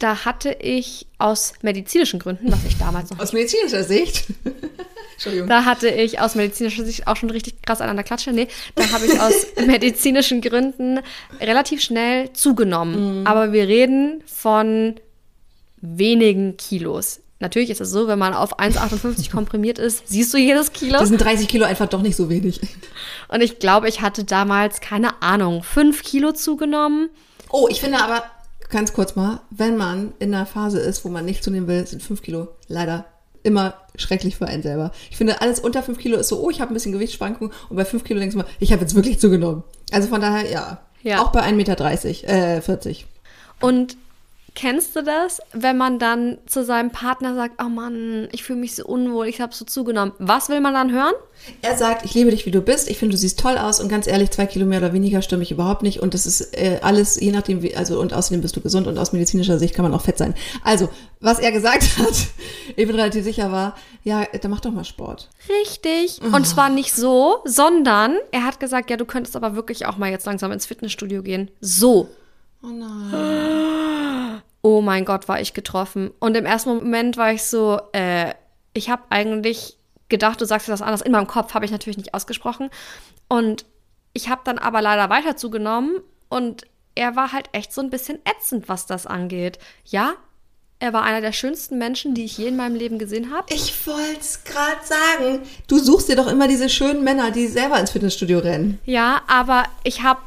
[0.01, 4.25] Da hatte ich aus medizinischen Gründen, was ich damals noch Aus medizinischer Sicht.
[5.13, 5.47] Entschuldigung.
[5.47, 8.33] Da hatte ich aus medizinischer Sicht auch schon richtig krass an der Klatsche.
[8.33, 11.01] Nee, da habe ich aus medizinischen Gründen
[11.39, 13.27] relativ schnell zugenommen.
[13.27, 14.95] Aber wir reden von
[15.81, 17.19] wenigen Kilos.
[17.39, 20.97] Natürlich ist es so, wenn man auf 1,58 komprimiert ist, siehst du jedes Kilo.
[20.97, 22.59] Das sind 30 Kilo einfach doch nicht so wenig.
[23.27, 27.11] Und ich glaube, ich hatte damals, keine Ahnung, 5 Kilo zugenommen.
[27.51, 28.23] Oh, ich finde aber,
[28.71, 32.01] ganz kurz mal, wenn man in einer Phase ist, wo man nicht zunehmen will, sind
[32.01, 33.05] 5 Kilo leider
[33.43, 34.91] immer schrecklich für einen selber.
[35.09, 37.75] Ich finde, alles unter 5 Kilo ist so, oh, ich habe ein bisschen Gewichtsschwankungen und
[37.75, 39.63] bei 5 Kilo denkst du mal, ich habe jetzt wirklich zugenommen.
[39.91, 40.81] Also von daher, ja.
[41.03, 41.21] Ja.
[41.21, 43.07] Auch bei 1,30 Meter, äh, 40.
[43.59, 43.97] Und
[44.53, 48.75] kennst du das, wenn man dann zu seinem Partner sagt, oh Mann, ich fühle mich
[48.75, 50.13] so unwohl, ich habe so zugenommen.
[50.19, 51.13] Was will man dann hören?
[51.61, 52.89] Er sagt, ich liebe dich, wie du bist.
[52.89, 55.43] Ich finde, du siehst toll aus und ganz ehrlich, zwei Kilo mehr oder weniger stimme
[55.43, 56.01] ich überhaupt nicht.
[56.01, 58.97] Und das ist äh, alles, je nachdem, wie, also und außerdem bist du gesund und
[58.97, 60.35] aus medizinischer Sicht kann man auch fett sein.
[60.63, 60.89] Also,
[61.21, 62.13] was er gesagt hat,
[62.75, 65.29] ich bin relativ sicher war, ja, dann mach doch mal Sport.
[65.61, 66.19] Richtig.
[66.21, 70.11] Und zwar nicht so, sondern er hat gesagt, ja, du könntest aber wirklich auch mal
[70.11, 71.49] jetzt langsam ins Fitnessstudio gehen.
[71.61, 72.09] So.
[72.63, 74.41] Oh nein.
[74.63, 76.11] Oh mein Gott, war ich getroffen.
[76.19, 78.35] Und im ersten Moment war ich so, äh,
[78.73, 79.75] ich habe eigentlich
[80.07, 81.01] gedacht, du sagst das anders.
[81.01, 82.69] In meinem Kopf habe ich natürlich nicht ausgesprochen.
[83.27, 83.65] Und
[84.13, 88.19] ich habe dann aber leider weiter zugenommen und er war halt echt so ein bisschen
[88.23, 89.57] ätzend, was das angeht.
[89.85, 90.13] Ja,
[90.79, 93.53] er war einer der schönsten Menschen, die ich je in meinem Leben gesehen habe.
[93.53, 95.41] Ich wollte es gerade sagen.
[95.67, 98.79] Du suchst dir doch immer diese schönen Männer, die selber ins Fitnessstudio rennen.
[98.85, 100.19] Ja, aber ich habe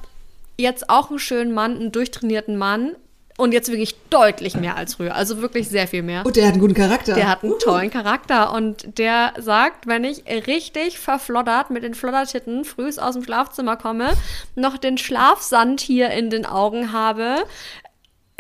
[0.57, 2.97] jetzt auch einen schönen Mann, einen durchtrainierten Mann
[3.37, 5.14] und jetzt wirklich deutlich mehr als früher.
[5.14, 6.25] Also wirklich sehr viel mehr.
[6.25, 7.14] Und der hat einen guten Charakter.
[7.14, 12.64] Der hat einen tollen Charakter und der sagt, wenn ich richtig verfloddert mit den Floddertitten
[12.64, 14.12] frühs aus dem Schlafzimmer komme,
[14.55, 17.45] noch den Schlafsand hier in den Augen habe,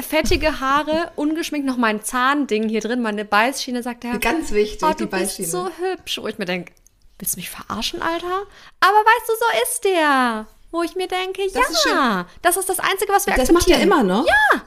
[0.00, 4.18] fettige Haare, ungeschminkt, noch mein Zahnding hier drin, meine Beißschiene, sagt er.
[4.18, 5.48] Ganz wichtig, oh, die du bist Beißschiene.
[5.48, 6.20] so hübsch.
[6.22, 6.72] Wo ich mir denke,
[7.18, 8.42] willst du mich verarschen, Alter?
[8.80, 10.46] Aber weißt du, so ist der.
[10.74, 13.68] Wo ich mir denke, Das ist ja, das ist das Einzige, was wir Das macht
[13.68, 13.82] er akzeptieren.
[13.82, 14.26] immer noch?
[14.26, 14.62] Ja.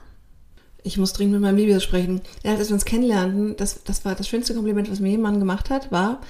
[0.83, 2.21] Ich muss dringend mit meinem Liebes sprechen.
[2.45, 5.69] Ja, als wir uns kennenlernten, das, das war das schönste Kompliment, was mir jemand gemacht
[5.69, 6.21] hat, war,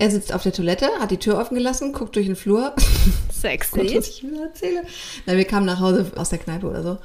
[0.00, 2.72] er sitzt auf der Toilette, hat die Tür offen gelassen, guckt durch den Flur.
[2.74, 2.84] Gott,
[3.32, 3.96] Sexy.
[3.96, 4.82] was ich wieder erzähle.
[5.24, 6.98] Na, wir kamen nach Hause aus der Kneipe oder so.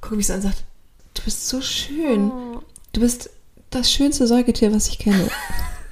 [0.00, 0.64] Guck mich so an und sagt,
[1.12, 2.32] du bist so schön.
[2.94, 3.28] Du bist
[3.68, 5.28] das schönste Säugetier, was ich kenne.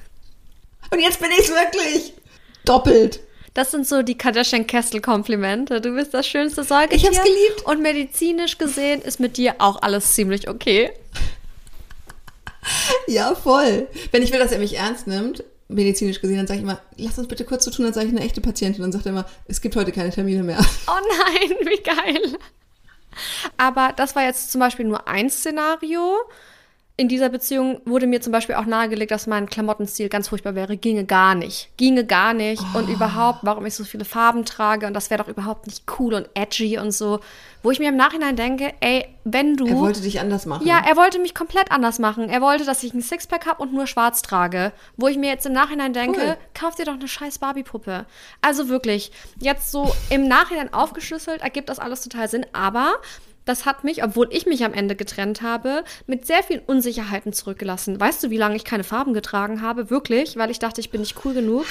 [0.91, 2.13] und jetzt bin ich wirklich.
[2.65, 3.19] Doppelt.
[3.53, 5.81] Das sind so die Kardashian-Kessel-Komplimente.
[5.81, 6.97] Du bist das schönste Säugetier.
[6.97, 7.65] Ich hab's geliebt.
[7.65, 10.91] Und medizinisch gesehen ist mit dir auch alles ziemlich okay.
[13.07, 13.87] Ja, voll.
[14.11, 17.17] Wenn ich will, dass er mich ernst nimmt, medizinisch gesehen, dann sage ich immer, lass
[17.17, 18.83] uns bitte kurz so tun, als sei ich eine echte Patientin.
[18.83, 20.59] Dann sagt er immer, es gibt heute keine Termine mehr.
[20.87, 22.37] Oh nein, wie geil.
[23.57, 26.15] Aber das war jetzt zum Beispiel nur ein Szenario.
[27.01, 30.77] In dieser Beziehung wurde mir zum Beispiel auch nahegelegt, dass mein Klamottenstil ganz furchtbar wäre.
[30.77, 31.75] Ginge gar nicht.
[31.75, 32.61] Ginge gar nicht.
[32.75, 32.93] Und Oh.
[32.93, 34.85] überhaupt, warum ich so viele Farben trage.
[34.85, 37.19] Und das wäre doch überhaupt nicht cool und edgy und so.
[37.63, 39.65] Wo ich mir im Nachhinein denke, ey, wenn du.
[39.65, 40.67] Er wollte dich anders machen.
[40.67, 42.29] Ja, er wollte mich komplett anders machen.
[42.29, 44.71] Er wollte, dass ich ein Sixpack habe und nur schwarz trage.
[44.95, 46.37] Wo ich mir jetzt im Nachhinein denke, Cool.
[46.53, 48.05] kauf dir doch eine scheiß Barbie-Puppe.
[48.43, 52.45] Also wirklich, jetzt so im Nachhinein aufgeschlüsselt, ergibt das alles total Sinn.
[52.53, 52.93] Aber
[53.51, 57.99] das hat mich, obwohl ich mich am Ende getrennt habe, mit sehr vielen Unsicherheiten zurückgelassen.
[57.99, 59.89] Weißt du, wie lange ich keine Farben getragen habe?
[59.89, 61.65] Wirklich, weil ich dachte, ich bin nicht cool genug.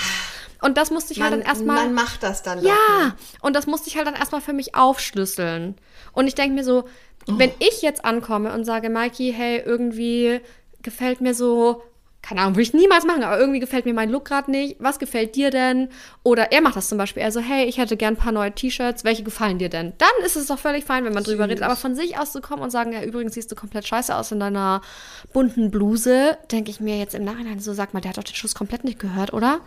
[0.61, 1.77] Und das musste ich halt man, dann erstmal.
[1.77, 2.63] man macht das dann.
[2.63, 5.75] Ja, und das musste ich halt dann erstmal für mich aufschlüsseln.
[6.13, 6.85] Und ich denke mir so,
[7.27, 10.41] wenn ich jetzt ankomme und sage, Mikey, hey, irgendwie
[10.83, 11.83] gefällt mir so,
[12.23, 14.77] keine Ahnung, würde ich niemals machen, aber irgendwie gefällt mir mein Look gerade nicht.
[14.79, 15.89] Was gefällt dir denn?
[16.23, 17.23] Oder er macht das zum Beispiel.
[17.23, 19.05] Er so, hey, ich hätte gern ein paar neue T-Shirts.
[19.05, 19.95] Welche gefallen dir denn?
[19.99, 21.63] Dann ist es doch völlig fein, wenn man drüber redet.
[21.63, 24.33] Aber von sich aus zu kommen und sagen, ja, übrigens siehst du komplett scheiße aus
[24.33, 24.83] in deiner
[25.33, 28.35] bunten Bluse, denke ich mir jetzt im Nachhinein so, sag mal, der hat doch den
[28.35, 29.61] Schuss komplett nicht gehört, oder?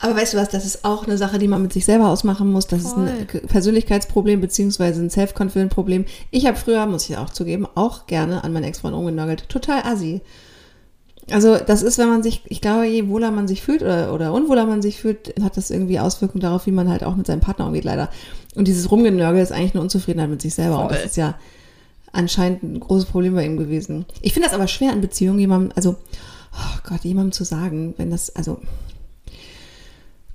[0.00, 2.50] Aber weißt du was, das ist auch eine Sache, die man mit sich selber ausmachen
[2.50, 2.66] muss.
[2.66, 6.06] Das ist ein Persönlichkeitsproblem beziehungsweise ein Self-Confident-Problem.
[6.30, 9.48] Ich habe früher, muss ich auch zugeben, auch gerne an meinen Ex-Freund rumgenörgelt.
[9.48, 10.22] Total assi.
[11.30, 14.32] Also das ist, wenn man sich, ich glaube, je wohler man sich fühlt oder, oder
[14.32, 17.40] unwohler man sich fühlt, hat das irgendwie Auswirkungen darauf, wie man halt auch mit seinem
[17.40, 18.10] Partner umgeht, leider.
[18.54, 20.80] Und dieses Rumgenörgel ist eigentlich eine Unzufriedenheit mit sich selber.
[20.82, 21.06] Und das Voll.
[21.06, 21.34] ist ja
[22.12, 24.06] anscheinend ein großes Problem bei ihm gewesen.
[24.22, 25.96] Ich finde das aber schwer in Beziehungen, jemandem, also,
[26.52, 28.60] oh Gott, jemandem zu sagen, wenn das, also,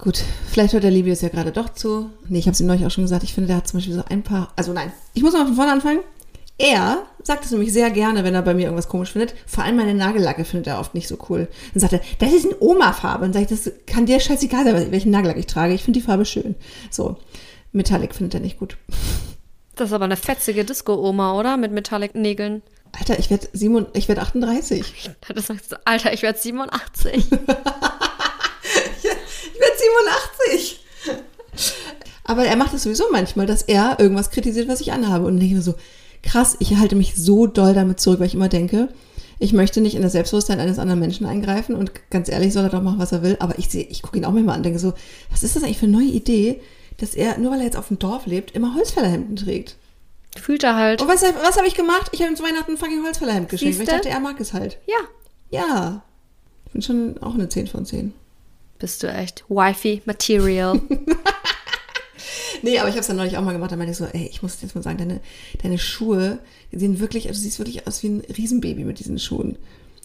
[0.01, 2.10] Gut, vielleicht hört der Libius ja gerade doch zu.
[2.27, 3.21] Nee, ich habe es ihm neulich auch schon gesagt.
[3.21, 4.51] Ich finde, der hat zum Beispiel so ein paar.
[4.56, 5.99] Also nein, ich muss mal von vorne anfangen.
[6.62, 9.34] Er sagt es nämlich sehr gerne, wenn er bei mir irgendwas komisch findet.
[9.47, 11.47] Vor allem meine Nagellacke findet er oft nicht so cool.
[11.74, 13.26] Dann sagt er, das ist eine Oma-Farbe.
[13.26, 15.74] Und sage ich, das kann dir scheißegal sein, welchen Nagellack ich trage.
[15.74, 16.56] Ich finde die Farbe schön.
[16.89, 17.17] So,
[17.71, 18.78] Metallic findet er nicht gut.
[19.76, 21.58] Das ist aber eine fetzige Disco-Oma, oder?
[21.58, 22.62] Mit Metallic-Nägeln.
[22.91, 23.47] Alter, ich werde
[23.93, 25.12] ich werd 38.
[25.34, 27.26] Das sagst du, Alter, ich werde 87.
[29.54, 29.78] Ich werde
[30.47, 30.80] 87.
[32.24, 35.26] Aber er macht es sowieso manchmal, dass er irgendwas kritisiert, was ich anhabe.
[35.26, 35.76] Und ich mir so,
[36.23, 38.89] krass, ich halte mich so doll damit zurück, weil ich immer denke,
[39.39, 42.69] ich möchte nicht in das Selbstbewusstsein eines anderen Menschen eingreifen und ganz ehrlich soll er
[42.69, 43.38] doch machen, was er will.
[43.39, 44.93] Aber ich sehe, ich gucke ihn auch manchmal an und denke so,
[45.31, 46.62] was ist das eigentlich für eine neue Idee,
[46.97, 49.77] dass er, nur weil er jetzt auf dem Dorf lebt, immer Holzfällerhemden trägt.
[50.39, 51.01] Fühlt er halt.
[51.01, 52.10] Und was, was habe ich gemacht?
[52.12, 54.53] Ich habe ihm zu Weihnachten ein fucking Holzfällerhemd geschenkt, weil ich dachte, er mag es
[54.53, 54.77] halt.
[54.86, 54.99] Ja.
[55.49, 56.03] Ja.
[56.67, 58.13] Ich bin schon auch eine 10 von 10.
[58.77, 60.79] Bist du echt Wifey Material.
[62.62, 63.71] Nee, aber ich habe es dann neulich auch mal gemacht.
[63.71, 65.19] Da meinte ich so, ey, ich muss jetzt mal sagen, deine,
[65.62, 66.39] deine Schuhe,
[66.71, 69.58] die sehen wirklich, also du siehst wirklich aus wie ein Riesenbaby mit diesen Schuhen.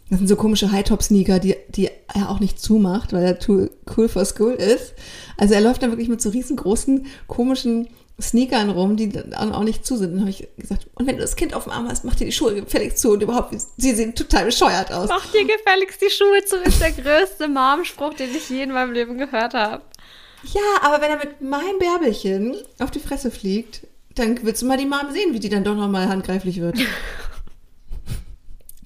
[0.08, 4.08] Das sind so komische High-Top-Sneaker, die, die er auch nicht zumacht, weil er too cool
[4.08, 4.94] for school ist.
[5.36, 7.88] Also er läuft dann wirklich mit so riesengroßen, komischen
[8.20, 10.12] Sneakern rum, die dann auch nicht zu sind.
[10.12, 12.24] Dann habe ich gesagt, und wenn du das Kind auf dem Arm hast, mach dir
[12.24, 15.08] die Schuhe gefälligst zu und überhaupt, sie sehen total bescheuert aus.
[15.08, 18.92] Mach dir gefälligst die Schuhe zu, ist der größte Mom-Spruch, den ich je in meinem
[18.92, 19.82] Leben gehört habe.
[20.52, 24.78] Ja, aber wenn er mit meinem Bärbelchen auf die Fresse fliegt, dann willst du mal
[24.78, 26.78] die Mom sehen, wie die dann doch nochmal handgreiflich wird.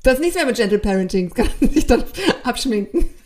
[0.03, 2.03] Das ist nichts mehr mit Gentle Parenting, das kann man sich dann
[2.43, 3.11] abschminken.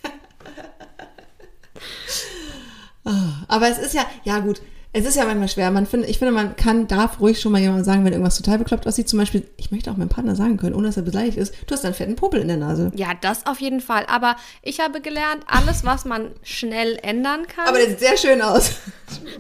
[3.05, 4.63] Ah, Aber es ist ja, ja gut,
[4.97, 5.73] es ist ja manchmal schwer.
[5.73, 8.59] Man find, ich finde, man kann, darf ruhig schon mal jemandem sagen, wenn irgendwas total
[8.59, 9.09] bekloppt aussieht.
[9.09, 11.75] Zum Beispiel, ich möchte auch meinem Partner sagen können, ohne dass er beleidigt ist, du
[11.75, 12.93] hast einen fetten Popel in der Nase.
[12.95, 14.07] Ja, das auf jeden Fall.
[14.07, 17.67] Aber ich habe gelernt, alles, was man schnell ändern kann.
[17.67, 18.77] Aber der sieht sehr schön aus.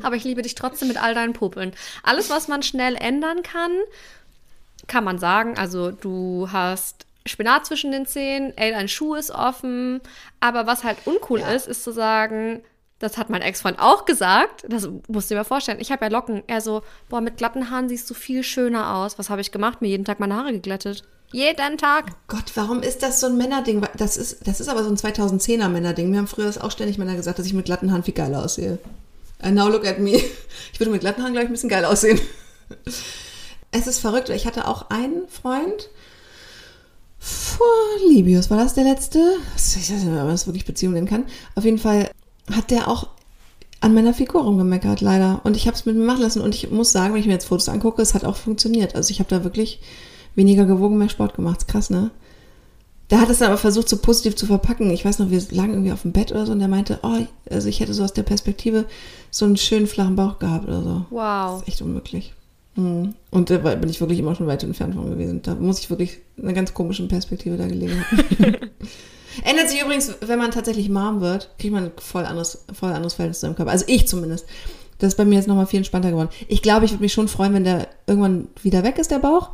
[0.03, 1.73] aber ich liebe dich trotzdem mit all deinen Popeln.
[2.03, 3.71] Alles, was man schnell ändern kann,
[4.89, 5.57] kann man sagen.
[5.57, 10.01] Also du hast Spinat zwischen den Zähnen, ey, dein Schuh ist offen.
[10.41, 11.53] Aber was halt uncool Ja.
[11.53, 12.61] ist, ist zu sagen,
[13.05, 14.65] das hat mein Ex-Freund auch gesagt.
[14.69, 15.79] Das musst du dir mal vorstellen.
[15.81, 16.43] Ich habe ja Locken.
[16.47, 19.19] Er so, boah, mit glatten Haaren siehst du viel schöner aus.
[19.19, 19.83] Was habe ich gemacht?
[19.83, 21.05] Mir jeden Tag meine Haare geglättet.
[21.33, 22.07] Jeden Tag.
[22.29, 23.87] Gott, warum ist das so ein Männerding?
[23.97, 26.11] Das ist, das ist aber so ein 2010er Männerding.
[26.11, 28.43] Mir haben früher das auch ständig Männer gesagt, dass ich mit glatten Haaren viel geiler
[28.43, 28.79] aussehe.
[29.41, 30.13] And now look at me.
[30.73, 32.21] Ich würde mit glatten Haaren gleich ein bisschen geil aussehen.
[33.77, 34.29] Es ist verrückt.
[34.29, 35.91] Ich hatte auch einen Freund
[37.19, 37.67] vor
[38.09, 38.49] Libius.
[38.49, 39.19] War das der letzte?
[39.57, 41.27] Ich weiß nicht mehr, ob man das wirklich Beziehung nennen kann.
[41.57, 42.09] Auf jeden Fall
[42.51, 43.09] hat der auch
[43.81, 45.41] an meiner Figur rumgemeckert, leider.
[45.45, 46.41] Und ich habe es mit mir machen lassen.
[46.41, 48.95] Und ich muss sagen, wenn ich mir jetzt Fotos angucke, es hat auch funktioniert.
[48.95, 49.81] Also ich habe da wirklich
[50.35, 51.59] weniger gewogen, mehr Sport gemacht.
[51.59, 52.11] Ist krass, ne?
[53.11, 54.91] Der hat es dann aber versucht, so positiv zu verpacken.
[54.91, 57.19] Ich weiß noch, wir lagen irgendwie auf dem Bett oder so und der meinte, oh,
[57.51, 58.87] also ich hätte so aus der Perspektive
[59.31, 61.07] so einen schönen flachen Bauch gehabt oder so.
[61.11, 61.53] Wow.
[61.53, 62.33] Das ist echt unmöglich.
[62.77, 63.15] Mhm.
[63.31, 65.43] Und da bin ich wirklich immer schon weit entfernt von gewesen.
[65.43, 68.57] Da muss ich wirklich in einer ganz komischen Perspektive da gelegen haben.
[69.43, 73.15] Ändert sich übrigens, wenn man tatsächlich Mom wird, kriegt man ein voll anderes, voll anderes
[73.15, 73.73] Verhältnis zu seinem Körper.
[73.73, 74.47] Also ich zumindest.
[74.99, 76.29] Das ist bei mir jetzt nochmal viel entspannter geworden.
[76.49, 79.51] Ich glaube, ich würde mich schon freuen, wenn der irgendwann wieder weg ist, der Bauch.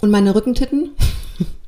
[0.00, 0.90] Und meine Rückentitten.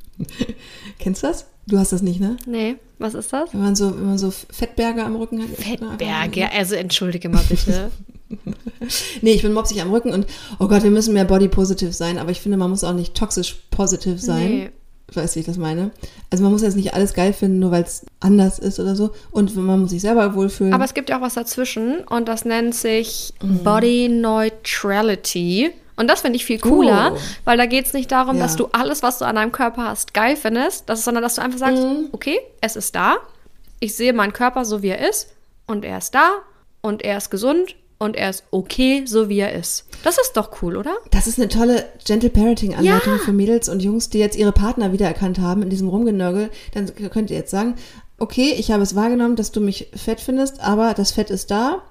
[0.99, 1.47] Kennst du das?
[1.67, 2.37] Du hast das nicht, ne?
[2.45, 3.53] Nee, was ist das?
[3.53, 5.49] Wenn man so, wenn man so Fettberge am Rücken hat.
[5.49, 7.91] Fettberge, also entschuldige mal bitte.
[9.21, 10.27] nee, ich bin mopsig am Rücken und
[10.59, 13.15] oh Gott, wir müssen mehr body positive sein, aber ich finde, man muss auch nicht
[13.15, 14.49] toxisch positiv sein.
[14.49, 14.69] Nee.
[15.13, 15.91] Weißt du, wie ich das meine?
[16.31, 19.11] Also man muss jetzt nicht alles geil finden, nur weil es anders ist oder so.
[19.31, 20.73] Und man muss sich selber wohlfühlen.
[20.73, 23.63] Aber es gibt ja auch was dazwischen und das nennt sich mhm.
[23.63, 25.71] Body Neutrality.
[25.95, 27.19] Und das finde ich viel cooler, oh.
[27.45, 28.43] weil da geht es nicht darum, ja.
[28.43, 31.41] dass du alles, was du an deinem Körper hast, geil findest, das, sondern dass du
[31.41, 32.09] einfach sagst, mhm.
[32.11, 33.15] okay, es ist da,
[33.79, 35.29] ich sehe meinen Körper so, wie er ist
[35.67, 36.31] und er ist da
[36.81, 39.85] und er ist gesund und er ist okay, so wie er ist.
[40.03, 40.95] Das ist doch cool, oder?
[41.11, 43.19] Das ist eine tolle Gentle Parenting-Anleitung ja.
[43.19, 46.49] für Mädels und Jungs, die jetzt ihre Partner wiedererkannt haben in diesem Rumgenörgel.
[46.73, 47.75] Dann könnt ihr jetzt sagen,
[48.17, 51.83] okay, ich habe es wahrgenommen, dass du mich fett findest, aber das Fett ist da,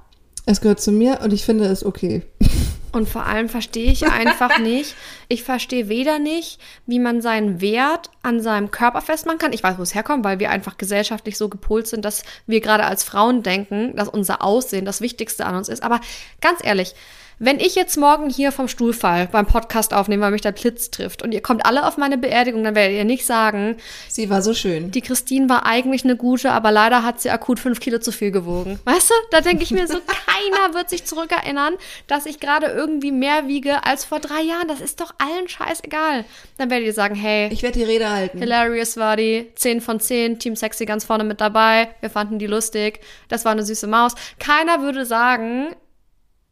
[0.46, 2.22] es gehört zu mir und ich finde es okay.
[2.94, 4.94] Und vor allem verstehe ich einfach nicht,
[5.28, 9.52] ich verstehe weder nicht, wie man seinen Wert an seinem Körper festmachen kann.
[9.52, 12.84] Ich weiß, wo es herkommt, weil wir einfach gesellschaftlich so gepolt sind, dass wir gerade
[12.84, 15.82] als Frauen denken, dass unser Aussehen das Wichtigste an uns ist.
[15.82, 16.00] Aber
[16.40, 16.94] ganz ehrlich,
[17.38, 20.90] wenn ich jetzt morgen hier vom Stuhl fall, beim Podcast aufnehmen, weil mich der Blitz
[20.90, 23.76] trifft und ihr kommt alle auf meine Beerdigung, dann werdet ihr nicht sagen,
[24.08, 24.90] sie war so schön.
[24.90, 28.30] Die Christine war eigentlich eine gute, aber leider hat sie akut fünf Kilo zu viel
[28.30, 28.78] gewogen.
[28.84, 29.14] Weißt du?
[29.30, 31.74] Da denke ich mir so, keiner wird sich zurückerinnern,
[32.06, 34.68] dass ich gerade irgendwie mehr wiege als vor drei Jahren.
[34.68, 36.24] Das ist doch allen scheißegal.
[36.58, 37.48] Dann werdet ihr sagen, hey.
[37.52, 38.38] Ich werde die Rede halten.
[38.38, 39.50] Hilarious war die.
[39.54, 40.38] 10 von 10.
[40.38, 41.88] Team Sexy ganz vorne mit dabei.
[42.00, 43.00] Wir fanden die lustig.
[43.28, 44.14] Das war eine süße Maus.
[44.38, 45.74] Keiner würde sagen,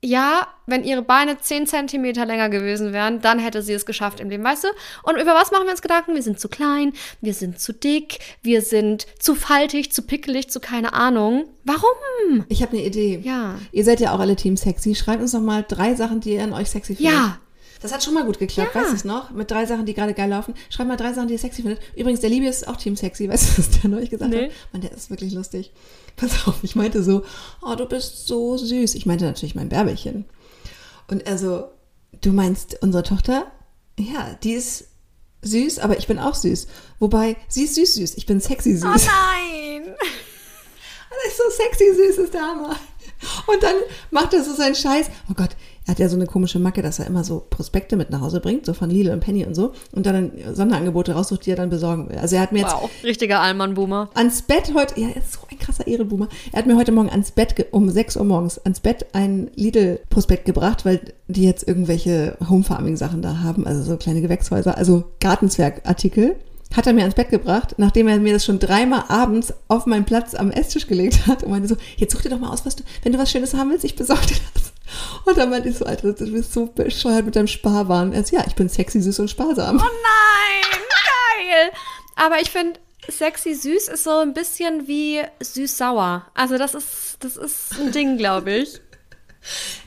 [0.05, 4.31] ja, wenn ihre Beine 10 Zentimeter länger gewesen wären, dann hätte sie es geschafft im
[4.31, 4.69] Leben, weißt du?
[5.05, 6.15] Und über was machen wir uns Gedanken?
[6.15, 10.59] Wir sind zu klein, wir sind zu dick, wir sind zu faltig, zu pickelig, zu
[10.59, 11.45] keine Ahnung.
[11.65, 12.45] Warum?
[12.49, 13.21] Ich habe eine Idee.
[13.23, 13.57] Ja.
[13.71, 14.95] Ihr seid ja auch alle Team sexy.
[14.95, 17.15] Schreibt uns doch mal drei Sachen, die ihr an euch sexy findet.
[17.15, 17.39] Ja.
[17.83, 18.81] Das hat schon mal gut geklappt, ja.
[18.81, 19.31] weißt du es noch?
[19.33, 20.55] Mit drei Sachen, die gerade geil laufen.
[20.71, 21.81] Schreib mal drei Sachen, die ihr sexy findet.
[21.97, 24.45] Übrigens, der Liebe ist auch Team sexy, weißt du, was der neulich gesagt nee.
[24.47, 24.53] hat?
[24.73, 25.73] Mann, der ist wirklich lustig.
[26.17, 27.25] Pass auf, ich meinte so,
[27.61, 28.95] oh, du bist so süß.
[28.95, 30.27] Ich meinte natürlich mein Bärbelchen.
[31.09, 31.65] Und er so,
[32.21, 33.51] du meinst unsere Tochter?
[33.99, 34.85] Ja, die ist
[35.43, 36.69] süß, aber ich bin auch süß.
[37.01, 38.15] Wobei, sie ist süß, süß.
[38.17, 38.85] Ich bin sexy süß.
[38.85, 39.95] Oh nein!
[41.11, 42.77] Das ist so sexy süß, ist der Hammer.
[43.47, 43.77] Und dann
[44.11, 45.09] macht er so seinen Scheiß.
[45.29, 45.51] Oh Gott,
[45.87, 48.41] er hat ja so eine komische Macke, dass er immer so Prospekte mit nach Hause
[48.41, 51.71] bringt, so von Lidl und Penny und so, und dann Sonderangebote raussucht, die er dann
[51.71, 52.19] besorgen will.
[52.19, 52.73] Also er hat mir jetzt.
[52.73, 54.11] Wow, richtiger Allmann-Boomer.
[54.15, 56.29] Ans Bett heute, ja, er ist so ein krasser Ehrenboomer.
[56.53, 60.45] Er hat mir heute Morgen ans Bett, um 6 Uhr morgens, ans Bett ein Lidl-Prospekt
[60.45, 66.37] gebracht, weil die jetzt irgendwelche Home-Farming-Sachen da haben, also so kleine Gewächshäuser, also Gartenzwerg-Artikel
[66.75, 70.05] hat er mir ans Bett gebracht, nachdem er mir das schon dreimal abends auf meinen
[70.05, 72.77] Platz am Esstisch gelegt hat und meinte so, jetzt such dir doch mal aus, was
[72.77, 74.72] du, wenn du was Schönes haben willst, ich besorge dir das.
[75.25, 78.13] Und dann meinte ich so, Alter, du bist so bescheuert mit deinem Sparwahn.
[78.13, 79.77] Er so, ja, ich bin sexy, süß und sparsam.
[79.77, 80.81] Oh nein,
[81.49, 81.73] geil.
[82.17, 86.27] Aber ich finde, sexy süß ist so ein bisschen wie süß-sauer.
[86.35, 88.81] Also das ist, das ist ein Ding, glaube ich.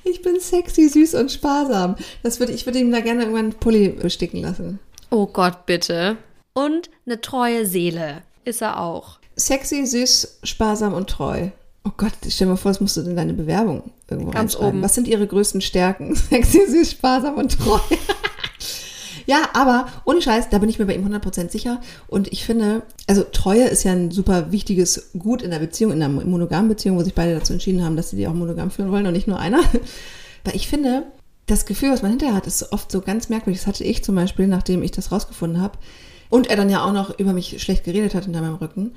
[0.04, 1.96] Ich bin sexy, süß und sparsam.
[2.24, 4.80] Das würde, ich würde ihm da gerne irgendwann einen Pulli besticken lassen.
[5.12, 6.18] Oh Gott, bitte.
[6.54, 9.20] Und eine treue Seele ist er auch.
[9.38, 11.50] Sexy, süß, sparsam und treu.
[11.86, 14.82] Oh Gott, stell dir mal vor, das musst du in deine Bewerbung irgendwo Ganz oben.
[14.82, 16.16] Was sind ihre größten Stärken?
[16.16, 17.78] Sexy, süß, sparsam und treu.
[19.28, 21.80] ja, aber ohne Scheiß, da bin ich mir bei ihm 100% sicher.
[22.08, 26.02] Und ich finde, also Treue ist ja ein super wichtiges Gut in der Beziehung, in
[26.02, 28.92] einer monogamen Beziehung, wo sich beide dazu entschieden haben, dass sie die auch monogam führen
[28.92, 29.60] wollen und nicht nur einer.
[30.44, 31.04] Weil ich finde,
[31.46, 33.62] das Gefühl, was man hinterher hat, ist oft so ganz merkwürdig.
[33.62, 35.78] Das hatte ich zum Beispiel, nachdem ich das rausgefunden habe.
[36.30, 38.94] Und er dann ja auch noch über mich schlecht geredet hat hinter meinem Rücken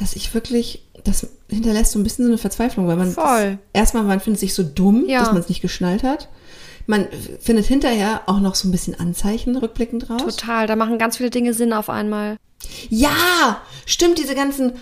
[0.00, 3.58] dass ich wirklich, das hinterlässt so ein bisschen so eine Verzweiflung, weil man Voll.
[3.72, 5.20] Erstmal, man findet sich so dumm, ja.
[5.20, 6.28] dass man es nicht geschnallt hat.
[6.86, 7.06] Man
[7.38, 10.22] findet hinterher auch noch so ein bisschen Anzeichen rückblickend raus.
[10.22, 12.36] Total, da machen ganz viele Dinge Sinn auf einmal.
[12.88, 14.72] Ja, stimmt, diese ganzen,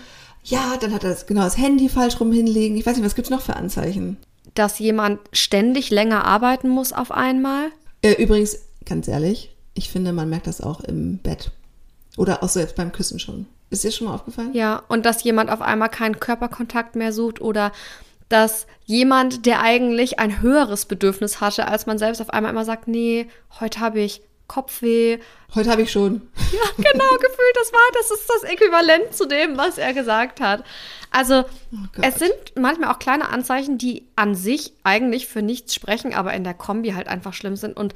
[0.43, 2.77] ja, dann hat er das, genau das Handy falsch rum hinlegen.
[2.77, 4.17] Ich weiß nicht, was gibt es noch für Anzeichen?
[4.55, 7.67] Dass jemand ständig länger arbeiten muss auf einmal.
[8.01, 11.51] Äh, übrigens, ganz ehrlich, ich finde, man merkt das auch im Bett.
[12.17, 13.45] Oder auch so jetzt beim Küssen schon.
[13.69, 14.53] Ist dir schon mal aufgefallen?
[14.53, 17.71] Ja, und dass jemand auf einmal keinen Körperkontakt mehr sucht oder
[18.27, 22.87] dass jemand, der eigentlich ein höheres Bedürfnis hatte als man selbst, auf einmal immer sagt,
[22.87, 23.27] nee,
[23.59, 25.19] heute habe ich Kopfweh.
[25.55, 26.23] Heute habe ich schon.
[26.51, 30.63] Ja, genau, gefühlt, das war, das ist das Äquivalent zu dem, was er gesagt hat.
[31.11, 36.15] Also, oh es sind manchmal auch kleine Anzeichen, die an sich eigentlich für nichts sprechen,
[36.15, 37.77] aber in der Kombi halt einfach schlimm sind.
[37.77, 37.93] Und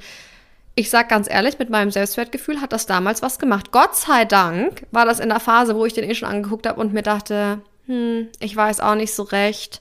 [0.74, 3.70] ich sag ganz ehrlich, mit meinem Selbstwertgefühl hat das damals was gemacht.
[3.70, 6.80] Gott sei Dank war das in der Phase, wo ich den eh schon angeguckt habe
[6.80, 9.80] und mir dachte, hm, ich weiß auch nicht so recht.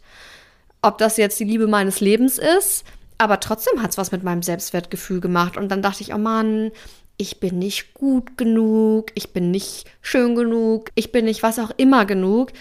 [0.86, 2.84] ob das jetzt die Liebe meines Lebens ist,
[3.18, 5.56] aber trotzdem hat es was mit meinem Selbstwertgefühl gemacht.
[5.56, 6.72] Und dann dachte ich, oh Mann,
[7.16, 11.72] ich bin nicht gut genug, ich bin nicht schön genug, ich bin nicht was auch
[11.78, 12.52] immer genug.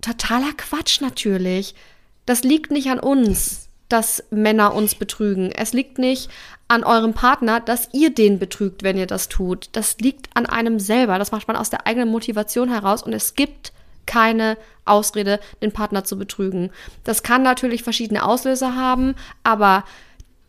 [0.00, 1.76] Totaler Quatsch natürlich.
[2.26, 5.52] Das liegt nicht an uns, dass Männer uns betrügen.
[5.52, 6.30] Es liegt nicht
[6.72, 9.68] an eurem Partner, dass ihr den betrügt, wenn ihr das tut.
[9.72, 11.18] Das liegt an einem selber.
[11.18, 13.72] Das macht man aus der eigenen Motivation heraus und es gibt
[14.06, 14.56] keine
[14.86, 16.70] Ausrede, den Partner zu betrügen.
[17.04, 19.14] Das kann natürlich verschiedene Auslöser haben,
[19.44, 19.84] aber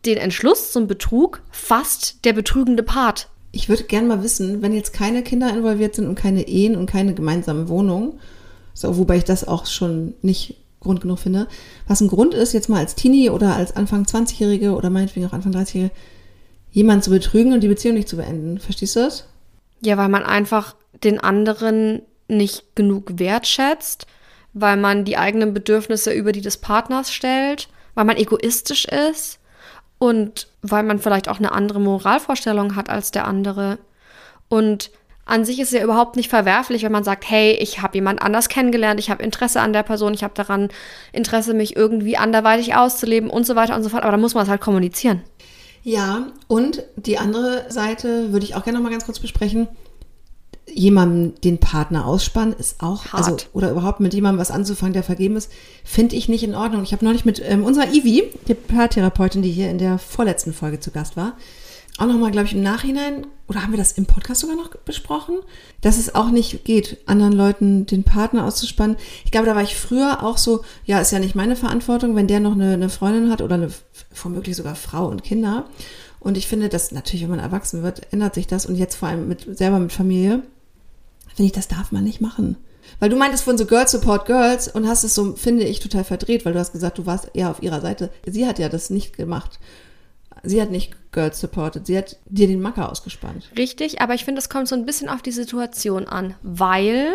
[0.06, 3.28] den Entschluss zum Betrug fasst der betrügende Part.
[3.52, 6.86] Ich würde gerne mal wissen, wenn jetzt keine Kinder involviert sind und keine Ehen und
[6.86, 8.18] keine gemeinsame Wohnung,
[8.72, 11.48] so, wobei ich das auch schon nicht Grund genug finde,
[11.86, 15.32] was ein Grund ist, jetzt mal als Teenie oder als Anfang 20-Jährige oder meinetwegen auch
[15.32, 15.94] Anfang 30-Jährige,
[16.74, 18.58] jemanden zu betrügen und die Beziehung nicht zu beenden.
[18.58, 19.26] Verstehst du das?
[19.80, 24.06] Ja, weil man einfach den anderen nicht genug wertschätzt,
[24.52, 29.38] weil man die eigenen Bedürfnisse über die des Partners stellt, weil man egoistisch ist
[29.98, 33.78] und weil man vielleicht auch eine andere Moralvorstellung hat als der andere.
[34.48, 34.90] Und
[35.26, 38.20] an sich ist es ja überhaupt nicht verwerflich, wenn man sagt, hey, ich habe jemand
[38.20, 40.70] anders kennengelernt, ich habe Interesse an der Person, ich habe daran
[41.12, 44.02] Interesse, mich irgendwie anderweitig auszuleben und so weiter und so fort.
[44.02, 45.22] Aber da muss man es halt kommunizieren.
[45.84, 49.68] Ja, und die andere Seite würde ich auch gerne noch mal ganz kurz besprechen
[50.72, 53.14] jemandem den Partner ausspannen, ist auch, Hart.
[53.14, 55.50] also, oder überhaupt mit jemandem was anzufangen, der vergeben ist,
[55.84, 56.82] finde ich nicht in Ordnung.
[56.82, 60.80] Ich habe neulich mit ähm, unserer Ivi, die Paartherapeutin, die hier in der vorletzten Folge
[60.80, 61.36] zu Gast war,
[61.98, 65.36] auch nochmal, glaube ich, im Nachhinein, oder haben wir das im Podcast sogar noch besprochen,
[65.80, 68.96] dass es auch nicht geht, anderen Leuten den Partner auszuspannen.
[69.24, 72.26] Ich glaube, da war ich früher auch so, ja, ist ja nicht meine Verantwortung, wenn
[72.26, 73.70] der noch eine, eine Freundin hat oder eine,
[74.22, 75.66] womöglich sogar Frau und Kinder.
[76.18, 79.08] Und ich finde, dass natürlich, wenn man erwachsen wird, ändert sich das und jetzt vor
[79.08, 80.42] allem mit, selber mit Familie
[81.34, 82.56] finde ich, das darf man nicht machen.
[83.00, 86.04] Weil du meintest von so Girls Support Girls und hast es so, finde ich, total
[86.04, 88.10] verdreht, weil du hast gesagt, du warst eher auf ihrer Seite.
[88.26, 89.58] Sie hat ja das nicht gemacht.
[90.44, 93.50] Sie hat nicht Girls supported, sie hat dir den Macker ausgespannt.
[93.56, 97.12] Richtig, aber ich finde, es kommt so ein bisschen auf die Situation an, weil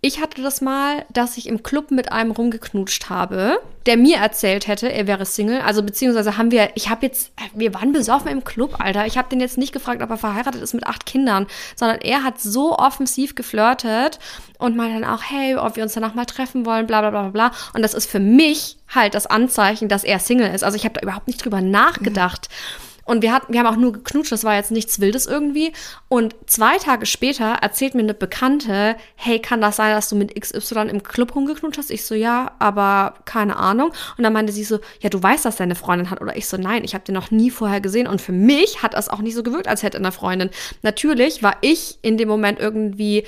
[0.00, 4.68] ich hatte das mal, dass ich im Club mit einem rumgeknutscht habe, der mir erzählt
[4.68, 5.60] hätte, er wäre Single.
[5.60, 9.06] Also beziehungsweise haben wir, ich habe jetzt, wir waren besoffen im Club, Alter.
[9.06, 12.22] Ich habe den jetzt nicht gefragt, ob er verheiratet ist mit acht Kindern, sondern er
[12.22, 14.20] hat so offensiv geflirtet
[14.58, 17.30] und mal dann auch, hey, ob wir uns danach mal treffen wollen, bla bla bla
[17.30, 17.50] bla.
[17.74, 20.62] Und das ist für mich halt das Anzeichen, dass er Single ist.
[20.62, 22.48] Also ich habe da überhaupt nicht drüber nachgedacht.
[22.50, 22.87] Mhm.
[23.08, 25.72] Und wir, hatten, wir haben auch nur geknutscht, das war jetzt nichts Wildes irgendwie.
[26.08, 30.38] Und zwei Tage später erzählt mir eine Bekannte, hey, kann das sein, dass du mit
[30.38, 31.90] XY im Club rumgeknutscht hast?
[31.90, 33.92] Ich so, ja, aber keine Ahnung.
[34.18, 36.20] Und dann meinte sie so, ja, du weißt, dass deine Freundin hat.
[36.20, 38.06] Oder ich so, nein, ich habe den noch nie vorher gesehen.
[38.06, 40.50] Und für mich hat das auch nicht so gewirkt, als hätte eine Freundin.
[40.82, 43.24] Natürlich war ich in dem Moment irgendwie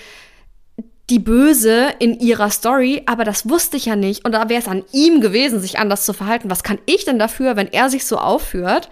[1.09, 4.27] die Böse in ihrer Story, aber das wusste ich ja nicht.
[4.27, 6.51] Und da wäre es an ihm gewesen, sich anders zu verhalten.
[6.51, 8.91] Was kann ich denn dafür, wenn er sich so aufführt?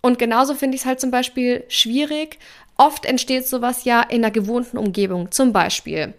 [0.00, 2.38] Und genauso finde ich es halt zum Beispiel schwierig.
[2.76, 5.30] Oft entsteht sowas ja in einer gewohnten Umgebung.
[5.30, 6.14] Zum Beispiel,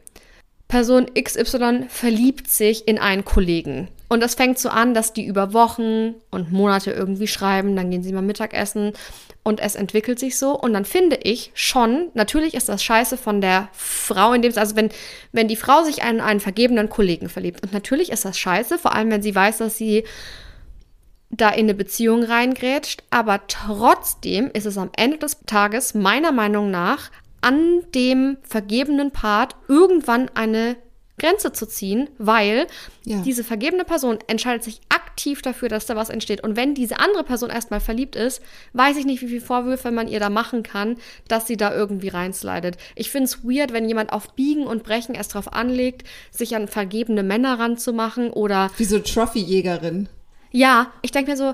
[0.68, 3.90] Person XY verliebt sich in einen Kollegen.
[4.08, 8.04] Und das fängt so an, dass die über Wochen und Monate irgendwie schreiben, dann gehen
[8.04, 8.94] sie mal Mittagessen
[9.44, 10.58] und es entwickelt sich so.
[10.58, 14.76] Und dann finde ich schon, natürlich ist das scheiße von der Frau, in dem also
[14.76, 14.90] wenn,
[15.32, 17.64] wenn die Frau sich in einen vergebenen Kollegen verliebt.
[17.64, 20.04] Und natürlich ist das scheiße, vor allem wenn sie weiß, dass sie
[21.32, 26.70] da in eine Beziehung reingrätscht, aber trotzdem ist es am Ende des Tages meiner Meinung
[26.70, 27.10] nach
[27.42, 30.76] an dem vergebenen Part irgendwann eine
[31.18, 32.66] Grenze zu ziehen, weil
[33.06, 33.22] ja.
[33.22, 36.44] diese vergebene Person entscheidet sich aktiv dafür, dass da was entsteht.
[36.44, 38.42] Und wenn diese andere Person erstmal verliebt ist,
[38.74, 42.08] weiß ich nicht, wie viele Vorwürfe man ihr da machen kann, dass sie da irgendwie
[42.08, 42.78] reinslidet.
[42.96, 46.68] Ich finde es weird, wenn jemand auf Biegen und Brechen erst darauf anlegt, sich an
[46.68, 48.72] vergebene Männer ranzumachen oder.
[48.78, 50.10] Wie so Trophy-Jägerin.
[50.52, 51.54] Ja, ich denke mir so,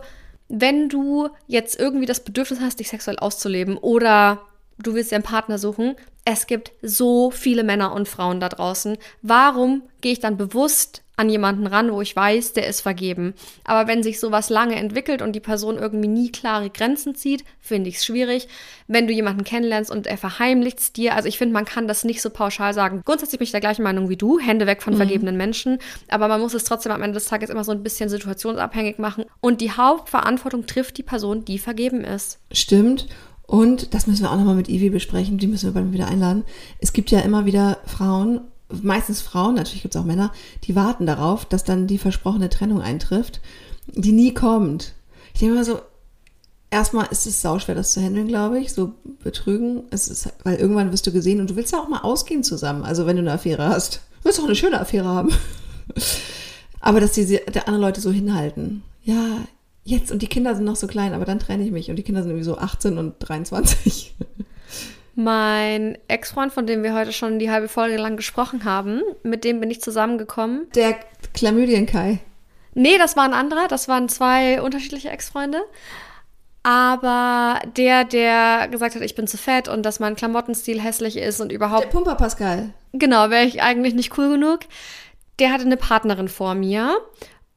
[0.50, 4.42] wenn du jetzt irgendwie das Bedürfnis hast, dich sexuell auszuleben oder
[4.80, 5.96] du willst dir einen Partner suchen,
[6.26, 8.98] es gibt so viele Männer und Frauen da draußen.
[9.22, 13.34] Warum gehe ich dann bewusst an jemanden ran, wo ich weiß, der ist vergeben.
[13.64, 17.90] Aber wenn sich sowas lange entwickelt und die Person irgendwie nie klare Grenzen zieht, finde
[17.90, 18.48] ich es schwierig.
[18.88, 22.04] Wenn du jemanden kennenlernst und er verheimlicht es dir, also ich finde, man kann das
[22.04, 23.02] nicht so pauschal sagen.
[23.04, 24.98] Grundsätzlich bin ich der gleichen Meinung wie du, Hände weg von mhm.
[24.98, 28.10] vergebenen Menschen, aber man muss es trotzdem am Ende des Tages immer so ein bisschen
[28.10, 29.26] situationsabhängig machen.
[29.42, 32.38] Und die Hauptverantwortung trifft die Person, die vergeben ist.
[32.52, 33.08] Stimmt.
[33.48, 36.44] Und das müssen wir auch nochmal mit Ivi besprechen, die müssen wir bald wieder einladen.
[36.80, 40.32] Es gibt ja immer wieder Frauen meistens Frauen, natürlich gibt es auch Männer,
[40.64, 43.42] die warten darauf, dass dann die versprochene Trennung eintrifft,
[43.88, 44.94] die nie kommt.
[45.34, 45.80] Ich denke mal so,
[46.70, 48.94] erstmal ist es sauschwer, das zu handeln, glaube ich, so
[49.24, 49.84] betrügen.
[49.92, 52.84] Es ist, weil irgendwann wirst du gesehen und du willst ja auch mal ausgehen zusammen.
[52.84, 55.30] Also wenn du eine Affäre hast, willst du auch eine schöne Affäre haben.
[56.80, 58.84] Aber dass die der andere Leute so hinhalten.
[59.04, 59.38] Ja,
[59.84, 62.04] jetzt und die Kinder sind noch so klein, aber dann trenne ich mich und die
[62.04, 64.16] Kinder sind irgendwie so 18 und 23.
[65.20, 69.60] Mein Ex-Freund, von dem wir heute schon die halbe Folge lang gesprochen haben, mit dem
[69.60, 70.68] bin ich zusammengekommen.
[70.76, 70.96] Der
[71.34, 72.20] Chlamydien-Kai.
[72.76, 73.68] Nee, das war ein anderer.
[73.68, 75.60] Das waren zwei unterschiedliche Ex-Freunde.
[76.62, 81.42] Aber der, der gesagt hat, ich bin zu fett und dass mein Klamottenstil hässlich ist
[81.42, 81.86] und überhaupt.
[81.86, 82.70] Der Pumper Pascal.
[82.94, 84.60] Genau, wäre ich eigentlich nicht cool genug.
[85.40, 86.96] Der hatte eine Partnerin vor mir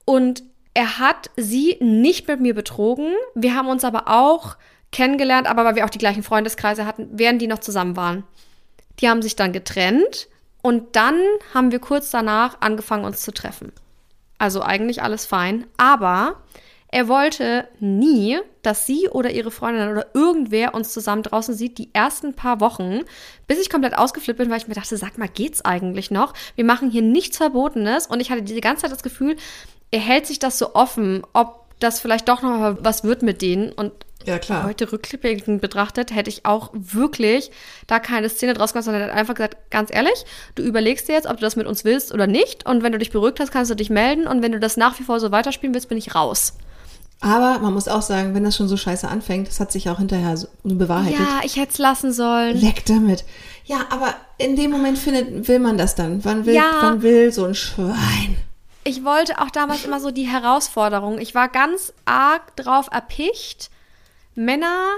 [0.07, 3.13] und er hat sie nicht mit mir betrogen.
[3.35, 4.57] Wir haben uns aber auch
[4.93, 8.25] kennengelernt, aber weil wir auch die gleichen Freundeskreise hatten, während die noch zusammen waren.
[9.01, 10.29] Die haben sich dann getrennt
[10.63, 11.19] und dann
[11.55, 13.73] haben wir kurz danach angefangen, uns zu treffen.
[14.39, 16.37] Also eigentlich alles fein, aber
[16.93, 21.95] er wollte nie, dass sie oder ihre Freundin oder irgendwer uns zusammen draußen sieht, die
[21.95, 23.03] ersten paar Wochen,
[23.47, 26.35] bis ich komplett ausgeflippt bin, weil ich mir dachte, sag mal, geht's eigentlich noch?
[26.57, 29.37] Wir machen hier nichts Verbotenes und ich hatte die ganze Zeit das Gefühl,
[29.93, 33.71] er hält sich das so offen, ob das vielleicht doch noch was wird mit denen
[33.73, 33.93] und
[34.27, 34.65] Ja, klar.
[34.65, 37.51] heute rückblickend betrachtet, hätte ich auch wirklich
[37.87, 40.25] da keine Szene draus gemacht, sondern er hat einfach gesagt, ganz ehrlich,
[40.57, 42.67] du überlegst dir jetzt, ob du das mit uns willst oder nicht.
[42.67, 44.27] Und wenn du dich beruhigt hast, kannst du dich melden.
[44.27, 46.55] Und wenn du das nach wie vor so weiterspielen willst, bin ich raus.
[47.23, 49.99] Aber man muss auch sagen, wenn das schon so scheiße anfängt, das hat sich auch
[49.99, 51.19] hinterher so bewahrheitet.
[51.21, 52.57] Ja, ich hätte es lassen sollen.
[52.59, 53.25] Leck damit.
[53.67, 56.25] Ja, aber in dem Moment findet, will man das dann.
[56.25, 56.79] Wann will, Ja.
[56.81, 58.37] wann will so ein Schwein?
[58.85, 61.19] Ich wollte auch damals immer so die Herausforderung.
[61.19, 63.71] Ich war ganz arg drauf erpicht,
[64.35, 64.97] Männer,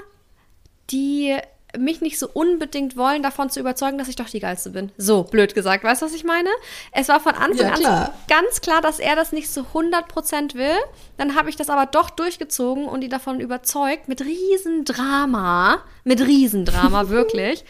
[0.91, 1.37] die
[1.78, 4.93] mich nicht so unbedingt wollen, davon zu überzeugen, dass ich doch die Geilste bin.
[4.99, 5.85] So, blöd gesagt.
[5.85, 6.51] Weißt du, was ich meine?
[6.93, 10.76] Es war von Anfang Ja, an ganz klar, dass er das nicht so 100% will.
[11.16, 17.09] Dann habe ich das aber doch durchgezogen und die davon überzeugt, mit Riesendrama, mit Riesendrama,
[17.09, 17.64] wirklich.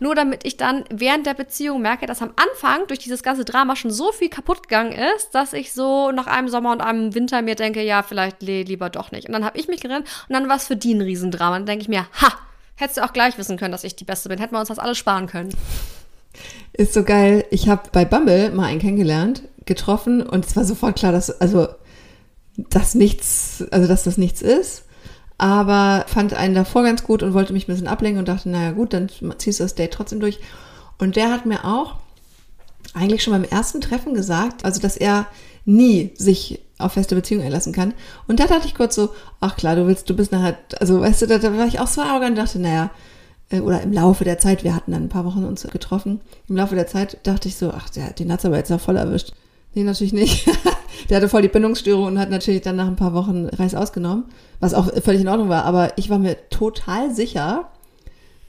[0.00, 3.76] Nur damit ich dann während der Beziehung merke, dass am Anfang durch dieses ganze Drama
[3.76, 7.42] schon so viel kaputt gegangen ist, dass ich so nach einem Sommer und einem Winter
[7.42, 9.28] mir denke, ja, vielleicht lieber doch nicht.
[9.28, 11.56] Und dann habe ich mich gerannt und dann war es für die ein Riesendrama.
[11.56, 12.32] Dann denke ich mir, ha,
[12.76, 14.38] hättest du auch gleich wissen können, dass ich die Beste bin.
[14.38, 15.50] Hätten wir uns das alles sparen können.
[16.72, 17.44] Ist so geil.
[17.50, 21.68] Ich habe bei Bumble mal einen kennengelernt, getroffen und es war sofort klar, dass also
[22.56, 24.84] dass nichts, also dass das nichts ist.
[25.40, 28.72] Aber fand einen davor ganz gut und wollte mich ein bisschen ablenken und dachte, naja
[28.72, 30.38] gut, dann ziehst du das Date trotzdem durch.
[30.98, 31.94] Und der hat mir auch
[32.92, 35.26] eigentlich schon beim ersten Treffen gesagt, also dass er
[35.64, 37.94] nie sich auf feste Beziehungen einlassen kann.
[38.28, 41.22] Und da dachte ich kurz so, ach klar, du willst, du bist nachher, also weißt
[41.22, 42.90] du, da, da war ich auch so arrogant und dachte, naja,
[43.48, 46.20] äh, oder im Laufe der Zeit, wir hatten dann ein paar Wochen uns getroffen,
[46.50, 48.98] im Laufe der Zeit dachte ich so, ach, der, den hat's aber jetzt ja voll
[48.98, 49.32] erwischt.
[49.74, 50.46] Nee, natürlich nicht.
[51.08, 54.24] der hatte voll die Bindungsstörung und hat natürlich dann nach ein paar Wochen Reis ausgenommen,
[54.58, 55.64] was auch völlig in Ordnung war.
[55.64, 57.70] Aber ich war mir total sicher,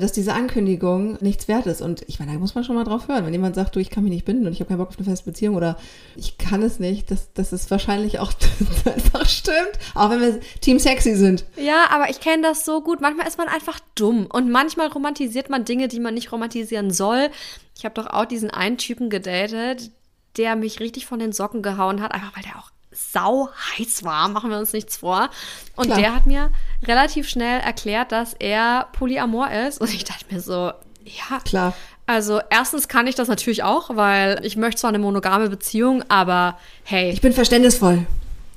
[0.01, 1.81] dass diese Ankündigung nichts wert ist.
[1.81, 3.25] Und ich meine, da muss man schon mal drauf hören.
[3.25, 4.97] Wenn jemand sagt, du, ich kann mich nicht binden und ich habe keinen Bock auf
[4.97, 5.77] eine feste Beziehung oder
[6.15, 8.33] ich kann es nicht, dass das ist wahrscheinlich auch
[8.85, 9.79] einfach stimmt.
[9.93, 11.45] Auch wenn wir Team sexy sind.
[11.55, 12.99] Ja, aber ich kenne das so gut.
[12.99, 17.29] Manchmal ist man einfach dumm und manchmal romantisiert man Dinge, die man nicht romantisieren soll.
[17.77, 19.91] Ich habe doch auch diesen einen Typen gedatet,
[20.37, 24.27] der mich richtig von den Socken gehauen hat, einfach weil der auch sau heiß war,
[24.27, 25.29] machen wir uns nichts vor.
[25.75, 25.97] Und Klar.
[25.99, 26.51] der hat mir
[26.83, 29.79] relativ schnell erklärt, dass er Polyamor ist.
[29.79, 30.71] Und ich dachte mir so,
[31.03, 31.73] ja, Klar.
[32.07, 36.57] Also erstens kann ich das natürlich auch, weil ich möchte zwar eine monogame Beziehung, aber
[36.83, 38.05] hey, Ich bin verständnisvoll.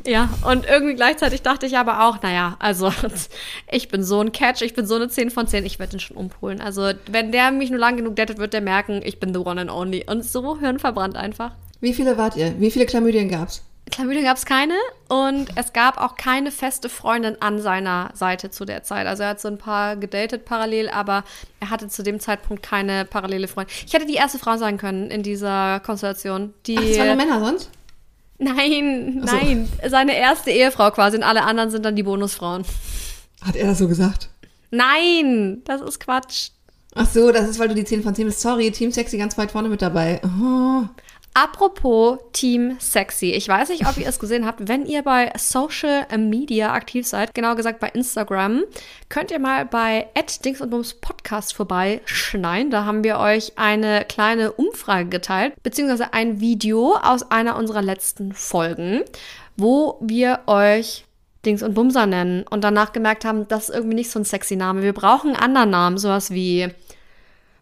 [0.05, 2.93] ja, und irgendwie gleichzeitig dachte ich aber auch, naja, also
[3.71, 6.01] ich bin so ein Catch, ich bin so eine 10 von 10, ich werde den
[6.01, 6.61] schon umpolen.
[6.61, 9.61] Also wenn der mich nur lang genug datet, wird der merken, ich bin the one
[9.61, 10.05] and only.
[10.09, 11.53] Und so hirnverbrannt einfach.
[11.81, 12.59] Wie viele wart ihr?
[12.61, 13.63] Wie viele Chlamydien gab's?
[13.91, 14.75] Chlamydien gab es keine
[15.09, 19.07] und es gab auch keine feste Freundin an seiner Seite zu der Zeit.
[19.07, 21.25] Also er hat so ein paar gedatet parallel, aber
[21.61, 23.75] er hatte zu dem Zeitpunkt keine parallele Freundin.
[23.87, 26.55] Ich hätte die erste Frau sein können in dieser Konstellation.
[26.67, 27.71] Die Ach, das waren nur Männer sonst?
[28.39, 29.35] Nein, so.
[29.35, 29.69] nein.
[29.87, 32.65] Seine erste Ehefrau quasi und alle anderen sind dann die Bonusfrauen.
[33.43, 34.31] Hat er das so gesagt?
[34.71, 36.51] Nein, das ist Quatsch.
[36.97, 38.41] Ach so, das ist, weil du die 10 von 10 bist.
[38.41, 40.21] Sorry, Team Sexy ganz weit vorne mit dabei.
[40.25, 40.85] Oh.
[41.37, 43.33] Apropos Team Sexy.
[43.33, 44.69] Ich weiß nicht, ob ihr es gesehen habt.
[44.69, 48.63] Wenn ihr bei Social Media aktiv seid, genau gesagt bei Instagram,
[49.09, 50.07] könnt ihr mal bei
[50.45, 52.71] Dings und Bums Podcast vorbeischneiden.
[52.71, 58.33] Da haben wir euch eine kleine Umfrage geteilt, beziehungsweise ein Video aus einer unserer letzten
[58.33, 59.03] Folgen,
[59.57, 61.05] wo wir euch
[61.45, 64.55] Dings und Bumser nennen und danach gemerkt haben, das ist irgendwie nicht so ein sexy
[64.55, 64.83] Name.
[64.83, 66.69] Wir brauchen einen anderen Namen, sowas wie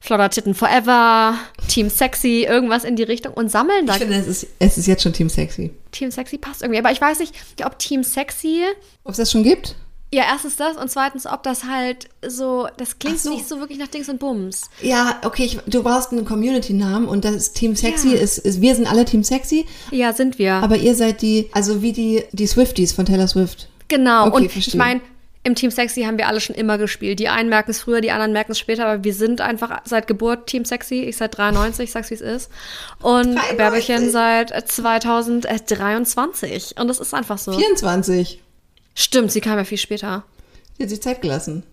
[0.05, 1.39] Flotter Titten Forever,
[1.69, 3.93] Team Sexy, irgendwas in die Richtung und sammeln da.
[3.95, 5.71] Ich finde, es ist, es ist jetzt schon Team Sexy.
[5.93, 7.33] Team Sexy passt irgendwie, aber ich weiß nicht,
[7.65, 8.63] ob Team Sexy,
[9.05, 9.77] Ob es das schon gibt?
[10.13, 13.31] Ja, erstens das und zweitens, ob das halt so, das klingt so.
[13.33, 14.63] nicht so wirklich nach Dings und Bums.
[14.83, 18.21] Ja, okay, ich, du brauchst einen Community-Namen und das Team Sexy Ja.
[18.21, 20.55] ist, ist, wir sind alle Team Sexy, Ja, sind wir.
[20.55, 23.69] aber ihr seid die, also wie die, die Swifties von Taylor Swift.
[23.89, 24.27] genau.
[24.27, 24.79] Okay, und ich verstehe.
[24.79, 25.01] meine,
[25.45, 27.19] im Team Sexy haben wir alle schon immer gespielt.
[27.19, 30.07] Die einen merken es früher, die anderen merken es später, aber wir sind einfach seit
[30.07, 31.03] Geburt Team Sexy.
[31.03, 32.49] Ich seit 93, sag's wie es ist.
[33.01, 33.57] Und 93.
[33.57, 36.77] Bärbelchen seit äh, 2023.
[36.79, 37.53] Und das ist einfach so.
[37.53, 38.41] 24.
[38.95, 40.25] Stimmt, sie kam ja viel später.
[40.79, 41.65] Die hat sich Zeit gelassen.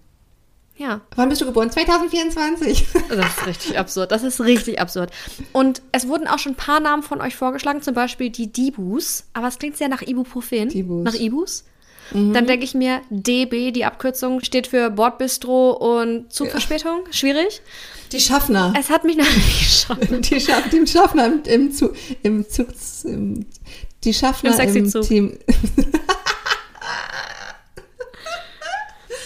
[0.78, 1.02] Ja.
[1.16, 1.70] Wann bist du geboren?
[1.70, 2.88] 2024.
[3.10, 4.12] Das ist richtig absurd.
[4.12, 5.12] Das ist richtig absurd.
[5.52, 9.26] Und es wurden auch schon ein paar Namen von euch vorgeschlagen, zum Beispiel die Dibus.
[9.34, 10.70] Aber es klingt sehr nach Ibuprofen.
[10.70, 11.04] Dibus.
[11.04, 11.66] Nach Ibus.
[12.12, 17.04] Dann denke ich mir, DB, die Abkürzung, steht für Bordbistro und Zugverspätung.
[17.12, 17.62] Schwierig.
[18.12, 18.74] Die Schaffner.
[18.78, 19.18] Es hat mich
[19.88, 19.98] schon.
[20.22, 21.94] Die, Schaff, die Schaffner im, im Zug,
[22.24, 22.68] im Zug,
[23.04, 23.46] im,
[24.04, 25.04] die Schaffner Im Sexy-Zug.
[25.04, 25.38] Team.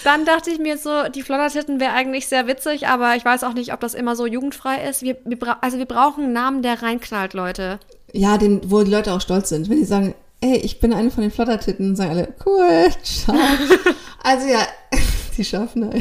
[0.03, 3.53] Dann dachte ich mir so, die Floddertitten wäre eigentlich sehr witzig, aber ich weiß auch
[3.53, 5.01] nicht, ob das immer so jugendfrei ist.
[5.01, 7.79] Wir, wir also wir brauchen einen Namen, der reinknallt, Leute.
[8.11, 9.69] Ja, den, wo die Leute auch stolz sind.
[9.69, 10.13] Wenn die sagen,
[10.43, 13.35] ey, ich bin eine von den Flottertitten, sagen alle, cool, ciao.
[14.23, 14.59] also ja,
[15.37, 15.91] die Schaffner.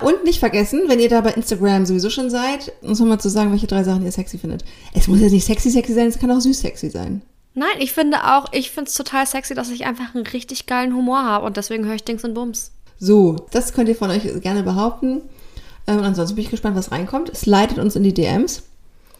[0.00, 3.52] Und nicht vergessen, wenn ihr da bei Instagram sowieso schon seid, uns nochmal zu sagen,
[3.52, 4.64] welche drei Sachen ihr sexy findet.
[4.92, 7.22] Es muss jetzt nicht sexy sexy sein, es kann auch süß sexy sein.
[7.54, 10.94] Nein, ich finde auch, ich finde es total sexy, dass ich einfach einen richtig geilen
[10.94, 12.72] Humor habe und deswegen höre ich Dings und Bums.
[12.98, 15.22] So, das könnt ihr von euch gerne behaupten.
[15.86, 17.30] Ähm, Und ansonsten bin ich gespannt, was reinkommt.
[17.30, 18.62] Es leitet uns in die DMs.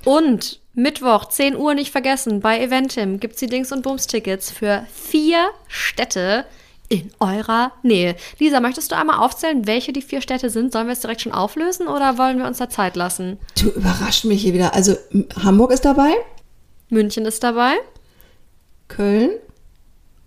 [0.04, 4.86] Und Mittwoch, 10 Uhr nicht vergessen, bei Eventim gibt's die Dings und Bums Tickets für
[4.92, 6.44] vier Städte
[6.88, 8.16] in eurer Nähe.
[8.38, 10.72] Lisa, möchtest du einmal aufzählen, welche die vier Städte sind?
[10.72, 13.38] Sollen wir es direkt schon auflösen oder wollen wir uns da Zeit lassen?
[13.58, 14.74] Du überrascht mich hier wieder.
[14.74, 14.96] Also
[15.42, 16.12] Hamburg ist dabei,
[16.90, 17.74] München ist dabei
[18.88, 19.30] Köln.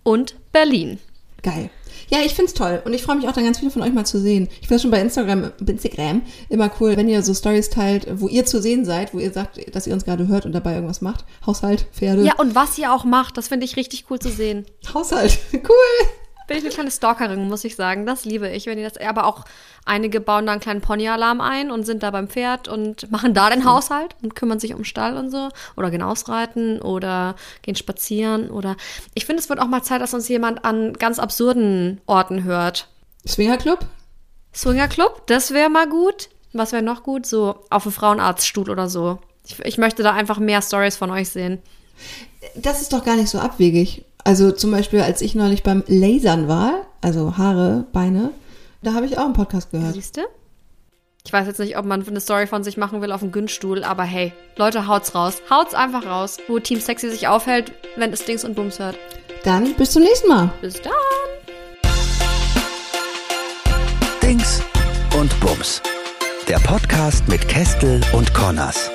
[0.02, 0.98] und Berlin.
[1.42, 1.70] Geil.
[2.08, 2.82] Ja, ich find's toll.
[2.84, 4.48] Und ich freue mich auch dann ganz viele von euch mal zu sehen.
[4.60, 8.28] Ich finde schon bei Instagram, bei Instagram immer cool, wenn ihr so Stories teilt, wo
[8.28, 11.00] ihr zu sehen seid, wo ihr sagt, dass ihr uns gerade hört und dabei irgendwas
[11.00, 11.24] macht.
[11.44, 12.24] Haushalt, Pferde.
[12.24, 14.66] Ja, und was ihr auch macht, das finde ich richtig cool zu sehen.
[14.92, 15.38] Haushalt.
[15.52, 16.08] Cool.
[16.46, 18.06] Bin ich eine kleine Stalkerin, muss ich sagen.
[18.06, 18.98] Das liebe ich, wenn ihr das.
[18.98, 19.44] Aber auch
[19.84, 23.50] einige bauen da einen kleinen Pony-Alarm ein und sind da beim Pferd und machen da
[23.50, 25.48] den Haushalt und kümmern sich um Stall und so.
[25.76, 28.76] Oder gehen ausreiten oder gehen spazieren oder.
[29.14, 32.88] Ich finde, es wird auch mal Zeit, dass uns jemand an ganz absurden Orten hört.
[33.26, 33.86] Swingerclub?
[34.56, 36.30] Swinger Club, das wäre mal gut.
[36.54, 37.26] Was wäre noch gut?
[37.26, 39.18] So auf dem Frauenarztstuhl oder so.
[39.46, 41.60] Ich, ich möchte da einfach mehr Stories von euch sehen.
[42.54, 44.04] Das ist doch gar nicht so abwegig.
[44.26, 48.32] Also zum Beispiel, als ich neulich beim Lasern war, also Haare, Beine,
[48.82, 49.94] da habe ich auch einen Podcast gehört.
[49.94, 50.22] Siehst du?
[51.24, 53.84] Ich weiß jetzt nicht, ob man eine Story von sich machen will auf dem Günststuhl,
[53.84, 55.42] aber hey, Leute, haut's raus.
[55.48, 58.98] Haut's einfach raus, wo Team Sexy sich aufhält, wenn es Dings und Bums hört.
[59.44, 60.50] Dann bis zum nächsten Mal.
[60.60, 60.92] Bis dann!
[64.20, 64.60] Dings
[65.16, 65.80] und Bums.
[66.48, 68.90] Der Podcast mit Kestel und Connors.